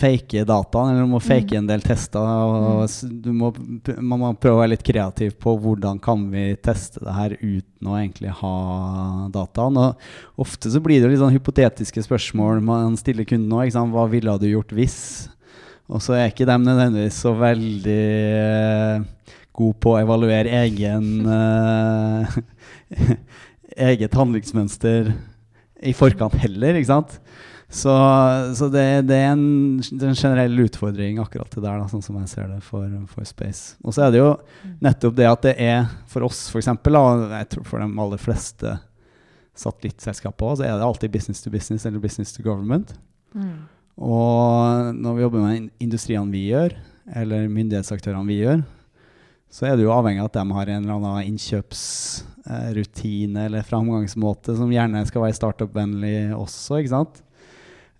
fake 0.00 0.42
dataen, 0.48 0.90
eller 0.90 1.06
du 1.06 1.12
må 1.12 1.20
fake 1.22 1.54
Mm. 1.54 1.58
en 1.60 1.68
del 1.70 1.84
tester. 1.86 2.18
Og 2.18 2.88
du 3.22 3.30
må, 3.36 3.52
man 4.00 4.24
må 4.24 4.32
prøve 4.34 4.56
å 4.56 4.62
være 4.64 4.72
litt 4.74 4.82
kreativ 4.86 5.36
på 5.38 5.54
hvordan 5.60 6.00
kan 6.02 6.26
vi 6.32 6.56
teste 6.58 7.04
det 7.04 7.14
her 7.14 7.36
uten 7.38 7.86
å 7.86 7.98
egentlig 8.00 8.34
ha 8.40 9.28
dataen. 9.30 9.78
Og 9.84 10.42
ofte 10.48 10.72
så 10.72 10.82
blir 10.82 10.98
det 10.98 11.06
jo 11.06 11.14
litt 11.14 11.22
sånn 11.22 11.36
hypotetiske 11.36 12.02
spørsmål 12.08 12.58
man 12.64 12.98
stiller 12.98 13.28
kunden 13.28 13.52
nå. 13.52 13.62
Hva 13.70 14.08
ville 14.10 14.38
du 14.42 14.50
gjort 14.50 14.74
hvis? 14.74 15.28
Og 15.86 16.02
så 16.02 16.16
er 16.16 16.30
ikke 16.32 16.48
de 16.48 16.56
nødvendigvis 16.58 17.20
så 17.22 17.32
veldig 17.38 18.04
eh, 18.42 19.04
gode 19.56 19.78
på 19.82 19.94
å 19.94 20.00
evaluere 20.00 20.62
egen 20.64 21.28
eh, 21.30 22.38
eget 23.90 24.16
handlingsmønster 24.16 25.12
i 25.86 25.92
forkant 25.96 26.34
heller, 26.40 26.78
ikke 26.78 26.90
sant? 26.90 27.20
Så, 27.66 27.92
så 28.54 28.68
det, 28.70 28.84
det, 29.08 29.16
er 29.18 29.32
en, 29.34 29.78
det 29.82 30.04
er 30.04 30.12
en 30.12 30.18
generell 30.18 30.60
utfordring 30.62 31.18
akkurat 31.18 31.50
det 31.50 31.64
der, 31.64 31.80
da, 31.82 31.88
sånn 31.90 32.04
som 32.04 32.18
jeg 32.20 32.30
ser 32.30 32.50
det 32.52 32.60
for, 32.64 32.86
for 33.10 33.26
Space. 33.26 33.74
Og 33.82 33.94
så 33.94 34.06
er 34.06 34.14
det 34.14 34.20
jo 34.20 34.28
nettopp 34.84 35.16
det 35.18 35.26
at 35.28 35.48
det 35.48 35.54
er 35.62 35.88
for 36.10 36.28
oss, 36.28 36.44
for 36.52 36.62
eksempel, 36.62 36.98
og 36.98 37.26
jeg 37.34 37.50
tror 37.52 37.66
for 37.66 37.82
de 37.82 37.88
aller 38.06 38.22
fleste 38.22 38.76
satellittselskaper 39.56 40.46
òg, 40.46 40.60
så 40.60 40.68
er 40.68 40.76
det 40.76 40.86
alltid 40.86 41.14
business 41.16 41.42
to 41.42 41.50
business 41.50 41.88
eller 41.88 42.02
business 42.02 42.34
to 42.36 42.44
government. 42.44 42.94
Mm. 43.34 43.66
Og 43.96 44.92
når 44.96 45.14
vi 45.16 45.22
jobber 45.24 45.40
med 45.40 45.70
industriene 45.82 46.32
vi 46.32 46.48
gjør, 46.50 46.70
eller 47.16 47.48
myndighetsaktørene 47.48 48.28
vi 48.28 48.42
gjør, 48.42 48.62
så 49.52 49.66
er 49.68 49.76
det 49.76 49.84
jo 49.86 49.94
avhengig 49.94 50.20
av 50.20 50.26
at 50.28 50.36
de 50.36 50.52
har 50.52 50.66
en 50.68 50.82
eller 50.82 50.94
annen 50.98 51.28
innkjøpsrutine 51.30 53.40
eller 53.46 53.62
framgangsmåte 53.64 54.56
som 54.58 54.74
gjerne 54.74 55.08
skal 55.08 55.22
være 55.24 55.38
startup-vennlig 55.38 56.18
også, 56.36 56.72
ikke 56.80 56.92
sant? 56.92 57.14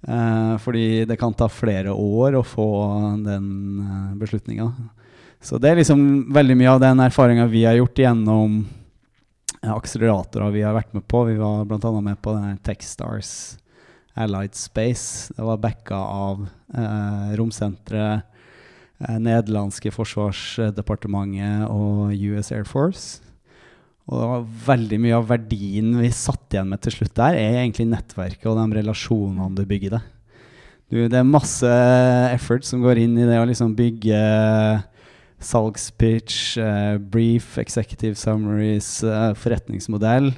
Eh, 0.07 0.55
fordi 0.63 1.05
det 1.09 1.17
kan 1.19 1.35
ta 1.35 1.49
flere 1.51 1.93
år 1.93 2.35
å 2.39 2.45
få 2.47 2.69
den 3.25 3.81
uh, 3.81 4.15
beslutninga. 4.21 4.73
Så 5.43 5.59
det 5.63 5.71
er 5.71 5.77
liksom 5.81 6.01
veldig 6.35 6.57
mye 6.59 6.73
av 6.77 6.81
den 6.83 7.01
erfaringa 7.03 7.47
vi 7.51 7.65
har 7.67 7.75
gjort 7.79 7.99
gjennom 8.05 8.51
eh, 9.63 9.73
akseleratorer 9.73 10.51
vi 10.55 10.63
har 10.67 10.75
vært 10.77 10.93
med 10.95 11.05
på. 11.09 11.25
Vi 11.31 11.37
var 11.41 11.65
bl.a. 11.67 12.01
med 12.01 12.17
på 12.23 12.31
denne 12.37 12.59
Techstars 12.67 13.31
Allied 14.17 14.57
Space. 14.57 15.35
Det 15.37 15.45
var 15.45 15.61
backa 15.63 15.99
av 15.99 16.47
eh, 16.47 17.37
romsenteret, 17.39 18.27
eh, 19.03 19.19
nederlandske 19.23 19.93
forsvarsdepartementet 19.95 21.69
og 21.71 22.17
US 22.33 22.53
Air 22.57 22.67
Force. 22.69 23.23
Og 24.07 24.21
det 24.21 24.27
var 24.31 24.51
veldig 24.69 24.99
mye 25.03 25.17
av 25.19 25.31
verdien 25.31 25.95
vi 25.99 26.11
satt 26.15 26.55
igjen 26.55 26.69
med 26.71 26.83
til 26.85 26.95
slutt 26.95 27.17
der, 27.19 27.39
er 27.39 27.63
egentlig 27.63 27.89
nettverket 27.91 28.47
og 28.47 28.61
de 28.61 28.79
relasjonene 28.79 29.57
du 29.59 29.65
bygger 29.67 29.97
deg. 29.97 30.13
det 31.11 31.19
er 31.19 31.27
masse 31.27 31.73
effort 32.31 32.65
som 32.65 32.85
går 32.85 33.03
inn 33.03 33.17
i 33.19 33.27
det 33.27 33.41
å 33.41 33.49
liksom 33.49 33.75
bygge 33.75 34.21
salgspitch, 35.43 36.57
eh, 36.59 36.99
brief, 36.99 37.59
executive 37.59 38.15
summaries, 38.15 39.03
eh, 39.05 39.35
forretningsmodell. 39.35 40.35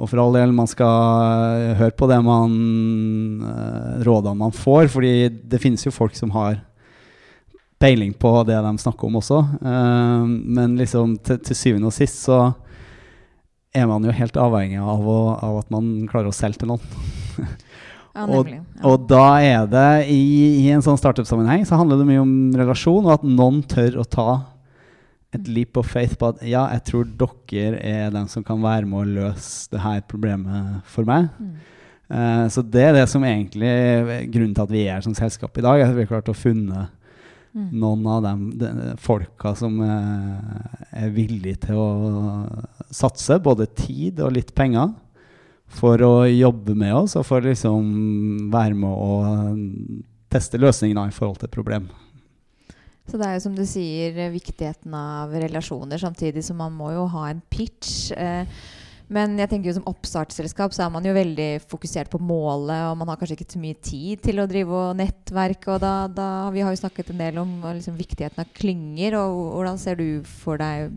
Og 0.00 0.08
for 0.08 0.22
all 0.22 0.32
del, 0.32 0.52
man 0.56 0.68
skal 0.70 1.74
høre 1.76 1.92
på 1.92 2.06
det 2.08 2.16
man 2.24 2.54
eh, 3.44 4.00
rådene 4.06 4.38
man 4.40 4.54
får, 4.56 4.88
fordi 4.94 5.12
det 5.52 5.60
finnes 5.60 5.84
jo 5.84 5.92
folk 5.92 6.16
som 6.16 6.32
har 6.32 6.62
peiling 7.80 8.12
på 8.20 8.30
det 8.48 8.56
de 8.64 8.72
snakker 8.80 9.08
om 9.10 9.18
også. 9.20 9.38
Eh, 9.60 10.24
men 10.56 10.78
liksom 10.80 11.18
til, 11.24 11.38
til 11.44 11.56
syvende 11.58 11.90
og 11.92 11.96
sist 11.96 12.24
så 12.26 12.40
er 13.76 13.86
man 13.86 14.02
jo 14.08 14.10
helt 14.16 14.34
avhengig 14.40 14.80
av, 14.82 15.04
å, 15.06 15.18
av 15.46 15.60
at 15.60 15.68
man 15.70 15.92
klarer 16.10 16.32
å 16.32 16.36
selge 16.36 16.62
til 16.64 16.72
noen. 16.72 16.82
Ja, 18.10 18.24
Og- 18.26 18.48
Og 18.82 19.04
da 19.06 19.36
er 19.38 19.68
det 19.70 20.08
i, 20.10 20.64
i 20.64 20.70
en 20.74 20.82
sånn 20.82 20.96
startup-sammenheng 20.98 21.62
så 21.68 21.76
handler 21.78 22.00
det 22.00 22.08
mye 22.08 22.24
om 22.24 22.32
relasjon, 22.58 23.04
og 23.06 23.12
at 23.14 23.22
noen 23.22 23.60
tør 23.70 24.00
å 24.02 24.04
ta 24.10 24.24
et 25.36 25.50
leap 25.50 25.78
of 25.78 25.86
faith 25.86 26.16
på 26.18 26.32
at 26.32 26.40
ja, 26.42 26.64
jeg 26.74 26.84
tror 26.88 27.10
dere 27.50 27.78
er 27.78 28.14
den 28.14 28.26
som 28.30 28.44
kan 28.46 28.62
være 28.62 28.88
med 28.88 29.02
å 29.02 29.10
løse 29.20 29.70
det 29.70 29.82
her 29.84 30.00
problemet 30.10 30.80
for 30.90 31.06
meg. 31.06 31.28
Mm. 31.38 31.52
Uh, 32.10 32.46
så 32.50 32.64
det 32.66 32.82
er 32.88 32.96
det 32.96 33.04
som 33.10 33.22
egentlig 33.22 33.68
er 33.70 34.24
grunnen 34.32 34.56
til 34.56 34.64
at 34.64 34.72
vi 34.74 34.86
er 34.90 35.04
som 35.04 35.14
selskap 35.14 35.54
i 35.60 35.66
dag. 35.66 35.84
At 35.84 35.94
vi 35.94 36.02
har 36.02 36.10
klart 36.10 36.32
å 36.32 36.36
funne 36.36 36.88
Mm. 37.50 37.70
noen 37.82 38.04
av 38.06 38.20
de, 38.22 38.32
de 38.60 38.92
folka 39.02 39.56
som 39.58 39.80
uh, 39.82 40.60
er 40.94 41.08
villige 41.10 41.64
til 41.64 41.80
å 41.82 41.88
satse 42.94 43.40
både 43.42 43.66
tid 43.74 44.20
og 44.22 44.36
litt 44.36 44.52
penger 44.54 44.92
for 45.70 46.02
å 46.06 46.12
jobbe 46.30 46.76
med 46.78 46.94
oss 46.94 47.16
og 47.18 47.26
for 47.26 47.42
liksom 47.42 48.52
være 48.54 48.76
med 48.78 48.94
å 48.94 49.18
teste 50.30 50.60
løsningene 50.62 51.08
i 51.10 51.14
forhold 51.14 51.40
til 51.40 51.50
et 51.50 51.56
problem. 51.56 51.90
Så 53.10 53.18
det 53.18 53.26
er 53.26 53.34
jo 53.34 53.42
som 53.42 53.56
du 53.56 53.64
sier, 53.66 54.14
eh, 54.14 54.30
viktigheten 54.30 54.94
av 54.94 55.32
relasjoner, 55.34 55.98
samtidig 55.98 56.44
som 56.46 56.60
man 56.62 56.76
må 56.76 56.92
jo 56.94 57.08
ha 57.10 57.26
en 57.30 57.42
pitch. 57.50 58.12
Eh, 58.14 58.46
men 59.10 59.34
jeg 59.40 59.50
tenker 59.50 59.66
jo 59.66 59.74
som 59.80 59.88
oppstartsselskap 59.90 60.70
så 60.70 60.84
er 60.84 60.92
man 60.94 61.02
jo 61.02 61.10
veldig 61.16 61.48
fokusert 61.66 62.12
på 62.12 62.20
målet, 62.22 62.84
og 62.86 63.00
man 63.00 63.10
har 63.10 63.18
kanskje 63.18 63.40
ikke 63.40 63.50
så 63.56 63.62
mye 63.62 63.78
tid 63.82 64.22
til 64.22 64.38
å 64.38 64.46
drive 64.46 64.70
og 64.70 65.00
nettverke. 65.00 65.74
Og 65.74 65.80
da, 65.82 66.06
da 66.06 66.50
Vi 66.54 66.62
har 66.62 66.70
jo 66.70 66.82
snakket 66.84 67.10
en 67.10 67.18
del 67.18 67.40
om 67.42 67.56
liksom, 67.66 67.98
viktigheten 67.98 68.38
av 68.38 68.52
klynger, 68.54 69.18
og 69.18 69.56
hvordan 69.56 69.82
ser 69.82 69.98
du 69.98 70.22
for 70.22 70.62
deg 70.62 70.94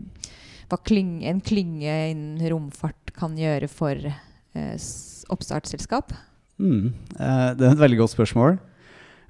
hva 0.70 0.78
klyng, 0.80 1.24
en 1.26 1.42
klynge 1.44 1.96
innen 2.12 2.38
romfart 2.52 3.10
kan 3.18 3.34
gjøre 3.36 3.66
for 3.68 3.98
eh, 4.06 4.86
oppstartsselskap? 5.34 6.14
Mm. 6.62 6.94
Eh, 7.18 7.50
det 7.58 7.66
er 7.66 7.74
et 7.74 7.82
veldig 7.82 7.98
godt 8.04 8.14
spørsmål. 8.14 8.62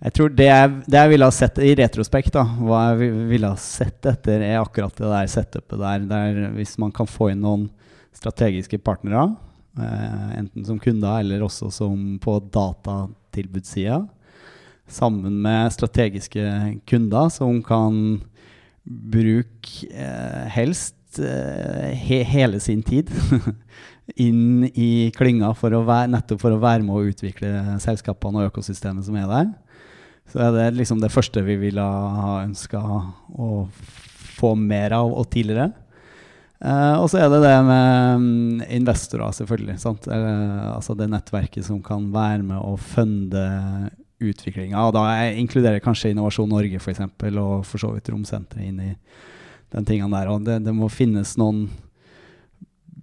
Jeg 0.04 0.12
tror 0.18 0.34
det 0.37 0.46
jeg, 0.50 0.73
det 0.84 0.99
jeg 1.00 1.11
ville 1.14 1.26
ha 1.30 1.32
sett 1.32 1.58
i 1.64 1.70
retrospekt, 1.78 2.34
da, 2.34 2.42
hva 2.61 2.80
jeg 2.90 2.99
vi- 3.00 3.25
ville 3.30 3.49
ha 3.49 3.56
sett 3.56 4.04
etter, 4.11 4.42
er 4.44 4.61
akkurat 4.61 4.92
det 4.99 5.08
der 5.08 5.30
setupet 5.32 5.80
der, 5.80 6.04
der 6.11 6.50
hvis 6.58 6.76
man 6.78 6.92
kan 6.92 7.08
få 7.08 7.30
inn 7.32 7.40
noen 7.40 7.70
strategiske 8.12 8.78
partnere, 8.84 9.30
eh, 9.80 10.34
enten 10.42 10.66
som 10.66 10.78
kunder 10.78 11.20
eller 11.20 11.40
også 11.40 11.73
som 11.73 12.18
på 12.20 12.37
datatilbudssida, 12.52 14.02
sammen 14.87 15.40
med 15.40 15.73
strategiske 15.73 16.44
kunder 16.87 17.30
som 17.32 17.62
kan 17.64 18.20
bruke 18.84 19.88
eh, 19.88 20.44
helst 20.52 21.18
eh, 21.18 21.96
he 21.96 22.20
hele 22.28 22.61
sin 22.61 22.82
tid 22.84 23.08
inn 24.20 24.68
i 24.76 25.11
klynga 25.16 25.54
for 25.56 25.73
nettopp 26.12 26.42
for 26.42 26.52
å 26.52 26.61
være 26.61 26.84
med 26.84 26.92
å 26.92 27.06
utvikle 27.08 27.78
selskapene 27.80 28.42
og 28.42 28.52
økosystemet 28.52 29.08
som 29.08 29.16
er 29.16 29.30
der. 29.30 29.54
Så 30.33 30.40
er 30.40 30.52
det 30.54 30.69
liksom 30.78 31.02
det 31.02 31.12
første 31.12 31.43
vi 31.47 31.57
ville 31.61 31.85
ha 31.85 32.40
ønska 32.43 32.81
å 32.81 33.50
få 34.35 34.54
mer 34.59 34.97
av 34.97 35.12
og 35.12 35.28
tidligere. 35.33 35.71
Eh, 36.64 36.97
og 36.97 37.11
så 37.12 37.21
er 37.21 37.28
det 37.33 37.43
det 37.45 37.57
med 37.66 38.23
mm, 38.23 38.64
investorer, 38.78 39.35
selvfølgelig. 39.37 39.76
Eh, 39.76 40.64
altså 40.73 40.97
det 40.97 41.11
nettverket 41.12 41.66
som 41.66 41.83
kan 41.85 42.09
være 42.14 42.43
med 42.47 42.59
å 42.59 42.75
funde 42.81 43.45
utviklinga. 44.25 44.81
Og 44.87 44.95
da 44.97 45.04
jeg 45.12 45.40
inkluderer 45.43 45.82
kanskje 45.84 46.15
Innovasjon 46.15 46.50
Norge 46.50 46.80
for 46.80 46.95
eksempel, 46.95 47.39
og 47.43 47.65
for 47.69 47.82
så 47.82 47.93
vidt 47.95 48.08
Romsenteret 48.13 48.69
inn 48.71 48.80
i 48.80 48.93
den 49.75 49.89
tingene 49.89 50.15
der. 50.17 50.30
Og 50.32 50.47
det, 50.47 50.63
det 50.65 50.75
må 50.76 50.89
finnes 50.93 51.34
noen 51.41 51.67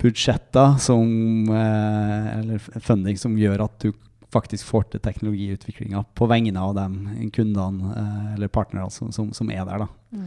budsjetter 0.01 0.79
som, 0.81 1.05
eh, 1.53 2.31
eller 2.39 2.63
funding 2.81 3.19
som 3.19 3.37
gjør 3.37 3.67
at 3.67 3.85
du 3.85 3.91
faktisk 4.31 4.65
får 4.67 4.89
til 4.91 5.03
teknologiutviklinga 5.03 6.03
på 6.15 6.27
vegne 6.31 6.59
av 6.59 6.75
de 6.77 7.29
kundene 7.35 7.93
eh, 7.97 8.33
eller 8.35 8.51
partnerne 8.51 8.89
som, 8.93 9.11
som, 9.11 9.31
som 9.35 9.51
er 9.51 9.65
der. 9.67 9.85
da. 9.85 10.23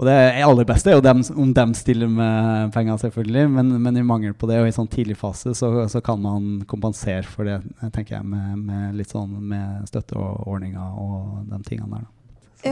Og 0.00 0.08
det 0.08 0.14
aller 0.42 0.66
beste 0.66 0.90
er 0.90 0.96
jo 0.96 1.04
dem, 1.04 1.20
om 1.36 1.50
de 1.54 1.64
stiller 1.76 2.08
med 2.08 2.72
penger, 2.72 2.96
selvfølgelig. 3.02 3.44
Men, 3.52 3.74
men 3.82 3.98
i 4.00 4.04
mangel 4.06 4.32
på 4.34 4.48
det, 4.48 4.56
og 4.62 4.70
i 4.70 4.72
sånn 4.74 4.88
tidlig 4.90 5.18
fase, 5.20 5.52
så, 5.54 5.68
så 5.92 6.00
kan 6.04 6.22
man 6.22 6.64
kompensere 6.68 7.28
for 7.28 7.46
det 7.46 7.60
tenker 7.92 8.16
jeg, 8.16 8.26
med, 8.26 8.64
med 8.64 8.96
litt 8.96 9.12
sånn 9.12 9.36
med 9.52 9.84
støtteordninger 9.90 10.96
og 11.02 11.44
de 11.50 11.60
tingene 11.68 12.00
der. 12.00 12.08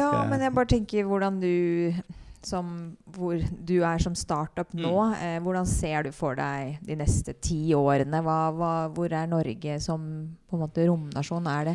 Ja, 0.00 0.10
men 0.30 0.42
jeg 0.42 0.54
bare 0.54 0.70
tenker 0.70 1.06
hvordan 1.10 1.40
du 1.42 1.52
som 2.46 2.96
hvor 3.12 3.40
du 3.68 3.80
er 3.84 4.00
som 4.00 4.14
startup 4.16 4.70
nå, 4.76 4.94
eh, 5.18 5.36
hvordan 5.44 5.66
ser 5.68 6.06
du 6.06 6.10
for 6.16 6.38
deg 6.38 6.78
de 6.86 6.96
neste 6.96 7.34
ti 7.36 7.74
årene? 7.76 8.22
Hva, 8.24 8.38
hva, 8.56 8.70
hvor 8.94 9.12
er 9.12 9.28
Norge 9.28 9.76
som 9.84 10.06
på 10.48 10.56
en 10.56 10.62
måte 10.64 10.86
romnasjon? 10.88 11.48
Er 11.52 11.70
det, 11.70 11.74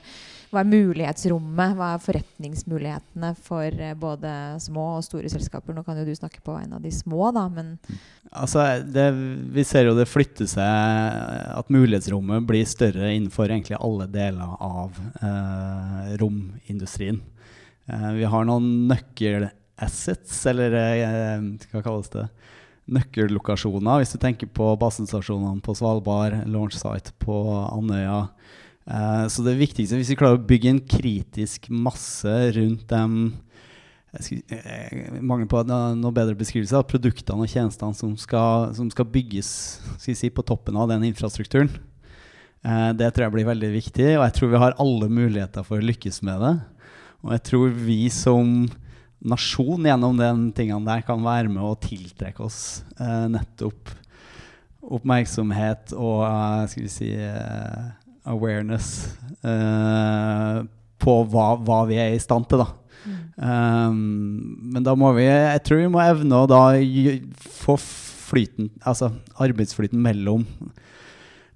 hva 0.49 0.63
er 0.63 0.71
mulighetsrommet? 0.71 1.75
Hva 1.77 1.91
er 1.93 2.03
forretningsmulighetene 2.07 3.31
for 3.45 3.85
eh, 3.87 3.93
både 3.99 4.31
små 4.63 4.87
og 4.97 5.05
store 5.05 5.29
selskaper? 5.31 5.75
Nå 5.75 5.85
kan 5.85 6.01
jo 6.01 6.07
du 6.07 6.15
snakke 6.17 6.41
på 6.45 6.57
en 6.57 6.73
av 6.77 6.83
de 6.83 6.93
små, 6.93 7.29
da, 7.35 7.47
men 7.51 7.75
Altså, 8.35 8.81
det, 8.81 9.05
vi 9.53 9.63
ser 9.63 9.85
jo 9.87 9.93
det 9.95 10.09
flytter 10.09 10.47
seg 10.49 11.51
At 11.55 11.69
mulighetsrommet 11.71 12.43
blir 12.43 12.65
større 12.67 13.13
innenfor 13.13 13.47
egentlig 13.47 13.77
alle 13.77 14.09
deler 14.11 14.57
av 14.59 14.97
eh, 15.21 16.09
romindustrien. 16.19 17.21
Eh, 17.85 18.09
vi 18.17 18.25
har 18.33 18.49
noen 18.49 18.89
nøkkelassets, 19.75 20.45
eller 20.47 20.73
eh, 20.73 21.41
hva 21.71 21.81
kalles 21.83 22.09
det? 22.09 22.27
Nøkkellokasjoner. 22.85 23.99
Hvis 23.99 24.13
du 24.13 24.19
tenker 24.19 24.47
på 24.47 24.75
basestasjonene 24.77 25.61
på 25.61 25.73
Svalbard, 25.75 26.45
launch 26.47 26.77
site 26.77 27.13
på 27.19 27.33
Andøya. 27.71 28.27
Eh, 28.87 29.27
så 29.27 29.43
det 29.43 29.57
viktigste, 29.57 29.95
hvis 29.97 30.09
vi 30.09 30.15
klarer 30.15 30.37
å 30.37 30.45
bygge 30.45 30.69
en 30.69 30.79
kritisk 30.85 31.69
masse 31.69 32.51
rundt 32.55 32.87
dem 32.89 33.41
mange 34.15 34.55
eh, 34.55 35.15
mangel 35.19 35.47
på 35.51 35.61
noe 35.67 36.13
bedre 36.15 36.37
beskrivelse 36.39 36.77
av 36.77 36.85
produktene 36.87 37.43
og 37.43 37.51
tjenestene 37.51 37.93
som 37.93 38.13
skal, 38.15 38.69
som 38.77 38.87
skal 38.87 39.09
bygges 39.11 39.49
skal 39.99 40.15
si, 40.15 40.29
på 40.31 40.45
toppen 40.45 40.77
av 40.79 40.87
den 40.87 41.03
infrastrukturen. 41.03 41.73
Det 42.65 43.11
tror 43.13 43.27
jeg 43.27 43.33
blir 43.35 43.45
veldig 43.45 43.67
viktig, 43.75 44.05
og 44.15 44.23
jeg 44.23 44.33
tror 44.33 44.49
vi 44.49 44.61
har 44.63 44.77
alle 44.81 45.05
muligheter 45.11 45.61
for 45.67 45.77
å 45.77 45.85
lykkes 45.85 46.23
med 46.25 46.39
det. 46.41 46.53
Og 47.21 47.35
jeg 47.35 47.43
tror 47.51 47.75
vi 47.77 47.99
som 48.09 48.63
nasjon 49.23 49.85
gjennom 49.87 50.17
den 50.19 50.47
tingene 50.55 50.85
der 50.87 51.05
kan 51.05 51.21
være 51.23 51.51
med 51.51 51.63
å 51.63 51.75
tiltrekke 51.79 52.43
oss 52.45 52.83
eh, 52.99 53.27
nettopp 53.31 53.93
oppmerksomhet 54.85 55.93
og 55.97 56.23
uh, 56.25 56.63
skal 56.69 56.85
vi 56.85 56.91
si 56.93 57.11
uh, 57.17 57.93
awareness 58.29 59.17
uh, 59.45 60.61
på 61.01 61.15
hva, 61.31 61.47
hva 61.65 61.83
vi 61.89 61.99
er 62.01 62.15
i 62.15 62.21
stand 62.21 62.47
til, 62.49 62.63
da. 62.63 62.69
Um, 63.37 63.97
men 64.73 64.85
da 64.85 64.95
må 64.97 65.11
vi 65.13 65.27
Jeg 65.27 65.61
tror 65.67 65.81
vi 65.83 65.89
må 65.93 65.99
evne 66.01 66.39
å 66.39 66.47
da 66.49 66.61
få 67.37 67.75
flyten 67.77 68.71
Altså 68.81 69.11
arbeidsflyten 69.43 69.99
mellom 70.01 70.45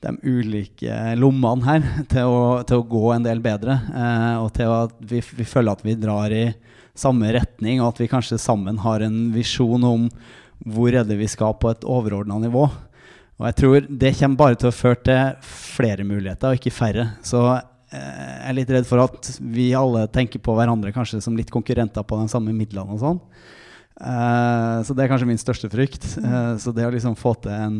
de 0.03 0.15
ulike 0.23 0.97
lommene 1.19 1.65
her 1.67 1.87
til 2.13 2.31
å, 2.31 2.41
til 2.67 2.81
å 2.81 2.89
gå 2.89 3.05
en 3.15 3.25
del 3.25 3.41
bedre. 3.43 3.79
eh, 3.93 4.35
og 4.39 4.51
til 4.57 4.73
at 4.73 4.99
vi, 4.99 5.21
vi 5.21 5.47
føler 5.47 5.75
at 5.75 5.85
vi 5.85 5.97
drar 5.99 6.33
i 6.35 6.49
samme 6.99 7.31
retning, 7.35 7.79
og 7.79 7.93
at 7.93 8.03
vi 8.03 8.11
kanskje 8.11 8.39
sammen 8.41 8.81
har 8.83 9.03
en 9.05 9.29
visjon 9.35 9.83
om 9.87 10.07
hvor 10.67 10.91
er 10.91 11.05
det 11.07 11.15
vi 11.19 11.29
skal 11.31 11.55
på 11.55 11.71
et 11.71 11.85
overordna 11.87 12.39
nivå. 12.41 12.65
Og 13.39 13.45
jeg 13.47 13.55
tror 13.61 13.85
det 13.87 14.15
kommer 14.19 14.39
bare 14.41 14.59
til 14.59 14.67
å 14.67 14.75
føre 14.75 14.99
til 15.07 15.45
flere 15.47 16.03
muligheter, 16.07 16.51
og 16.51 16.59
ikke 16.59 16.75
færre. 16.75 17.05
Så 17.23 17.39
eh, 17.55 17.61
jeg 17.95 18.49
er 18.51 18.57
litt 18.57 18.73
redd 18.75 18.89
for 18.89 19.05
at 19.05 19.31
vi 19.39 19.69
alle 19.77 20.09
tenker 20.11 20.43
på 20.43 20.55
hverandre 20.57 20.91
kanskje 20.95 21.21
som 21.23 21.39
litt 21.39 21.53
konkurrenter 21.53 22.03
på 22.03 22.19
de 22.19 22.27
samme 22.31 22.55
midlene 22.55 22.97
og 22.97 23.03
sånn. 23.03 23.21
Eh, 23.99 24.75
så 24.83 24.95
det 24.95 25.05
er 25.05 25.11
kanskje 25.11 25.29
min 25.31 25.39
største 25.39 25.71
frykt. 25.71 26.07
Eh, 26.19 26.53
så 26.59 26.75
det 26.75 26.87
å 26.87 26.91
liksom 26.91 27.15
få 27.19 27.37
til 27.45 27.55
en 27.55 27.79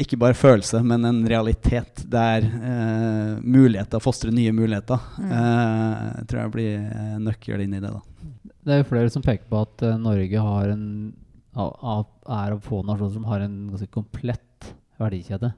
ikke 0.00 0.18
bare 0.18 0.36
følelse, 0.36 0.80
men 0.86 1.04
en 1.06 1.20
realitet 1.28 2.04
der 2.10 2.46
eh, 2.46 3.34
muligheter 3.44 4.02
fostrer 4.02 4.32
nye 4.34 4.52
muligheter, 4.56 5.02
eh, 5.22 6.24
tror 6.30 6.40
jeg 6.40 6.52
blir 6.54 6.72
eh, 6.80 7.18
nøkkel 7.22 7.64
inn 7.64 7.76
i 7.76 7.82
det. 7.84 7.92
da. 7.92 8.00
Det 8.64 8.72
er 8.72 8.80
jo 8.80 8.88
flere 8.88 9.12
som 9.12 9.22
peker 9.24 9.44
på 9.50 9.60
at 9.60 9.82
uh, 9.84 9.98
Norge 10.00 10.40
har 10.40 10.70
en, 10.72 10.86
av- 11.52 12.08
er 12.24 12.54
av 12.56 12.62
få 12.64 12.80
nasjoner 12.88 13.12
som 13.12 13.26
har 13.28 13.44
en 13.44 13.58
ganske 13.74 13.90
komplett 13.92 14.70
verdikjede 14.96 15.50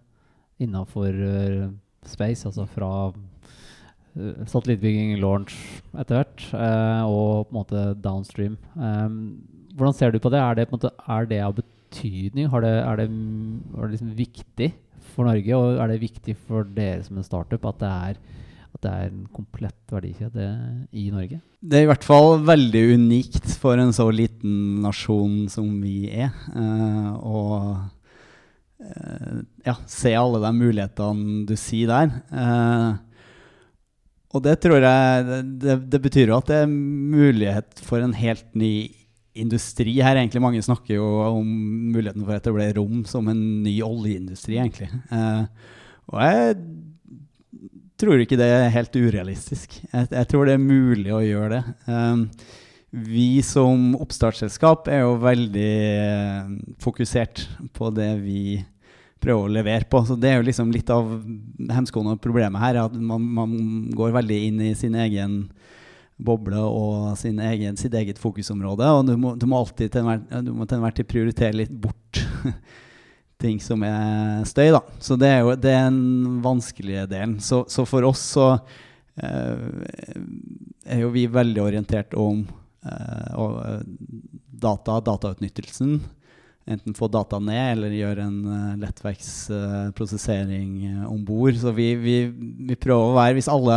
innenfor 0.58 1.14
uh, 1.14 1.68
space. 2.02 2.42
Altså 2.48 2.66
fra 2.66 2.90
uh, 3.12 4.42
satellittbygging, 4.50 5.14
launch 5.22 5.54
etter 5.94 6.18
hvert, 6.18 6.48
uh, 6.50 7.06
og 7.06 7.46
på 7.46 7.54
en 7.54 7.60
måte 7.60 7.86
downstream. 8.02 8.58
Um, 8.74 9.38
hvordan 9.78 9.94
ser 9.94 10.10
du 10.10 10.18
på 10.18 10.32
det? 10.34 10.42
Er 10.42 10.58
det, 10.58 10.66
på 10.66 10.74
en 10.74 10.80
måte, 10.80 10.94
er 11.06 11.30
det 11.30 11.40
av 11.46 11.54
betydning? 11.60 11.75
Har 12.50 12.64
det, 12.64 12.72
er 12.82 13.00
det, 13.00 13.06
er 13.10 13.86
det 13.86 13.94
liksom 13.94 14.12
viktig 14.18 14.72
for 15.14 15.28
Norge, 15.28 15.56
og 15.56 15.80
er 15.80 15.92
det 15.92 16.02
viktig 16.02 16.36
for 16.46 16.66
dere 16.76 17.04
som 17.06 17.18
en 17.18 17.26
startup 17.26 17.64
at 17.70 17.80
det 17.80 17.90
er, 17.92 18.18
at 18.76 18.84
det 18.84 18.92
er 18.92 19.08
en 19.08 19.26
komplett 19.34 19.94
verdikjede 19.94 20.46
i 20.92 21.08
Norge? 21.14 21.40
Det 21.60 21.78
er 21.78 21.86
i 21.86 21.90
hvert 21.90 22.06
fall 22.06 22.42
veldig 22.46 22.84
unikt 23.00 23.48
for 23.60 23.80
en 23.80 23.94
så 23.96 24.08
liten 24.12 24.82
nasjon 24.84 25.46
som 25.52 25.70
vi 25.82 26.10
er. 26.12 26.34
Uh, 26.52 27.16
uh, 28.82 29.40
ja, 29.66 29.78
se 29.90 30.12
alle 30.14 30.42
de 30.44 30.52
mulighetene 30.58 31.46
du 31.48 31.56
sier 31.58 31.90
der. 31.90 32.12
Uh, 32.30 33.02
og 34.36 34.44
det 34.44 34.58
tror 34.60 34.84
jeg 34.84 35.26
det, 35.62 35.78
det, 35.88 36.00
betyr 36.02 36.28
jo 36.28 36.36
at 36.36 36.48
det 36.50 36.62
er 36.64 36.70
mulighet 36.70 37.82
for 37.86 38.04
en 38.04 38.12
helt 38.18 38.48
ny 38.58 38.90
industri 39.42 39.94
her. 40.00 40.16
egentlig 40.16 40.42
Mange 40.42 40.62
snakker 40.64 40.96
jo 40.96 41.06
om 41.28 41.46
muligheten 41.94 42.24
for 42.24 42.34
å 42.34 42.40
etablere 42.40 42.76
rom 42.78 43.04
som 43.08 43.28
en 43.32 43.40
ny 43.64 43.78
oljeindustri, 43.84 44.58
egentlig. 44.60 44.90
Eh, 45.12 45.72
og 46.12 46.22
jeg 46.22 46.58
tror 48.00 48.22
ikke 48.22 48.38
det 48.38 48.50
er 48.52 48.70
helt 48.74 48.96
urealistisk. 48.96 49.80
Jeg, 49.88 50.08
jeg 50.12 50.30
tror 50.30 50.46
det 50.46 50.56
er 50.56 50.62
mulig 50.62 51.12
å 51.14 51.24
gjøre 51.24 51.58
det. 51.58 51.74
Um, 51.88 52.26
vi 52.96 53.42
som 53.44 53.92
oppstartsselskap 53.98 54.88
er 54.92 55.02
jo 55.02 55.16
veldig 55.20 55.72
uh, 56.00 56.54
fokusert 56.82 57.42
på 57.76 57.90
det 57.96 58.12
vi 58.22 58.42
prøver 59.22 59.48
å 59.48 59.54
levere 59.58 59.88
på. 59.90 60.02
Så 60.06 60.16
det 60.20 60.30
er 60.30 60.40
jo 60.40 60.46
liksom 60.46 60.70
litt 60.74 60.90
av 60.92 61.08
hemskoen 61.72 62.14
og 62.14 62.22
problemet 62.22 62.62
her, 62.62 62.82
at 62.86 62.94
man, 62.96 63.24
man, 63.38 63.56
går 63.96 64.14
veldig 64.16 64.40
inn 64.50 64.62
i 64.68 64.74
sin 64.78 64.96
egen 65.06 65.40
boble 66.16 66.60
og 66.64 67.26
egen, 67.26 67.76
sitt 67.76 67.94
eget 67.94 68.18
fokusområde. 68.20 68.88
Og 68.88 69.06
du 69.08 69.14
må, 69.20 69.34
du 69.36 69.46
må 69.48 69.60
alltid 69.60 69.92
til 69.92 70.08
enhver 70.08 70.96
tid 70.96 71.08
prioritere 71.08 71.56
litt 71.60 71.72
bort 71.72 72.22
ting 73.42 73.60
som 73.60 73.84
er 73.86 74.44
støy. 74.48 74.70
Da. 74.74 74.82
Så 75.02 75.18
det 75.20 75.30
er 75.32 75.40
jo 75.44 75.54
det 75.60 75.72
er 75.76 75.88
den 75.90 76.40
vanskelige 76.44 77.06
delen. 77.12 77.38
Så, 77.44 77.64
så 77.68 77.84
for 77.88 78.06
oss 78.08 78.24
så 78.36 78.52
eh, 79.20 79.66
er 80.86 81.04
jo 81.04 81.12
vi 81.14 81.26
veldig 81.28 81.62
orientert 81.62 82.16
om 82.16 82.46
eh, 82.86 83.80
data, 84.56 85.00
datautnyttelsen. 85.04 85.98
Enten 86.66 86.96
få 86.98 87.06
data 87.12 87.38
ned 87.38 87.76
eller 87.76 87.92
gjøre 87.94 88.24
en 88.26 88.38
uh, 88.42 88.78
lettverksprosessering 88.82 90.70
uh, 90.82 91.04
uh, 91.04 91.12
om 91.12 91.20
bord. 91.22 91.54
Så 91.60 91.70
vi, 91.76 91.92
vi, 91.94 92.16
vi, 92.26 92.74
prøver 92.74 93.12
å 93.12 93.14
være 93.14 93.36
Hvis 93.36 93.50
alle 93.52 93.76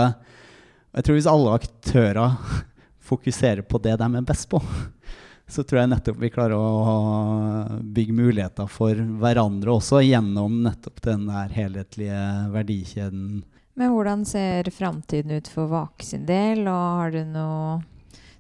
jeg 0.96 1.06
tror 1.06 1.18
hvis 1.18 1.30
alle 1.30 1.58
aktører 1.60 2.38
fokuserer 3.10 3.66
på 3.66 3.82
det 3.84 3.96
de 4.00 4.08
er 4.10 4.26
best 4.26 4.50
på, 4.52 4.62
så 5.54 5.64
tror 5.66 5.82
jeg 5.82 5.92
nettopp 5.94 6.20
vi 6.22 6.32
klarer 6.34 6.58
å 6.58 7.78
bygge 7.82 8.18
muligheter 8.18 8.70
for 8.72 8.98
hverandre 9.22 9.78
også, 9.78 10.02
gjennom 10.06 10.62
nettopp 10.66 11.02
den 11.06 11.28
der 11.30 11.54
helhetlige 11.56 12.26
verdikjeden. 12.54 13.40
Men 13.80 13.94
hvordan 13.96 14.26
ser 14.28 14.68
framtiden 14.76 15.38
ut 15.38 15.48
for 15.48 15.70
Vake 15.72 16.06
sin 16.06 16.26
del, 16.28 16.66
og 16.68 17.00
har 17.00 17.14
du 17.16 17.22
noe 17.32 17.80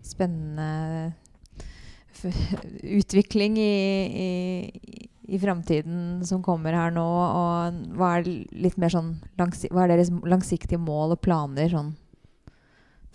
spennende 0.05 1.13
utvikling 2.99 3.55
i, 3.61 3.77
i, 4.25 5.07
i 5.31 5.39
framtiden 5.39 6.19
som 6.27 6.43
kommer 6.43 6.75
her 6.75 6.91
nå? 6.91 7.05
Og 7.05 7.95
hva 7.95 8.17
er 8.17 8.27
litt 8.27 8.75
mer 8.81 8.91
sånn 8.91 9.15
hva 9.37 9.85
er 9.85 9.93
deres 9.93 10.11
langsiktige 10.27 10.81
mål 10.81 11.15
og 11.15 11.23
planer 11.23 11.71
sånn 11.71 11.93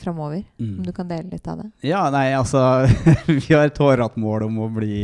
framover? 0.04 0.44
Mm. 0.60 0.78
Om 0.78 0.86
du 0.86 0.92
kan 0.96 1.10
dele 1.10 1.32
litt 1.32 1.48
av 1.50 1.62
det? 1.62 1.70
Ja, 1.88 2.04
nei, 2.14 2.28
altså 2.36 2.62
Vi 3.26 3.54
har 3.54 3.66
et 3.66 3.80
hårete 3.80 4.20
mål 4.20 4.46
om 4.48 4.62
å 4.64 4.70
bli 4.72 5.00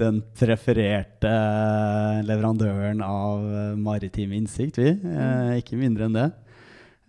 den 0.00 0.20
prefererte 0.38 1.32
leverandøren 2.24 3.02
av 3.02 3.42
maritim 3.80 4.32
innsikt, 4.36 4.78
vi. 4.78 4.92
Eh, 4.94 5.00
mm. 5.02 5.56
ikke 5.58 5.80
mindre 5.80 6.06
enn 6.06 6.16
det. 6.16 6.28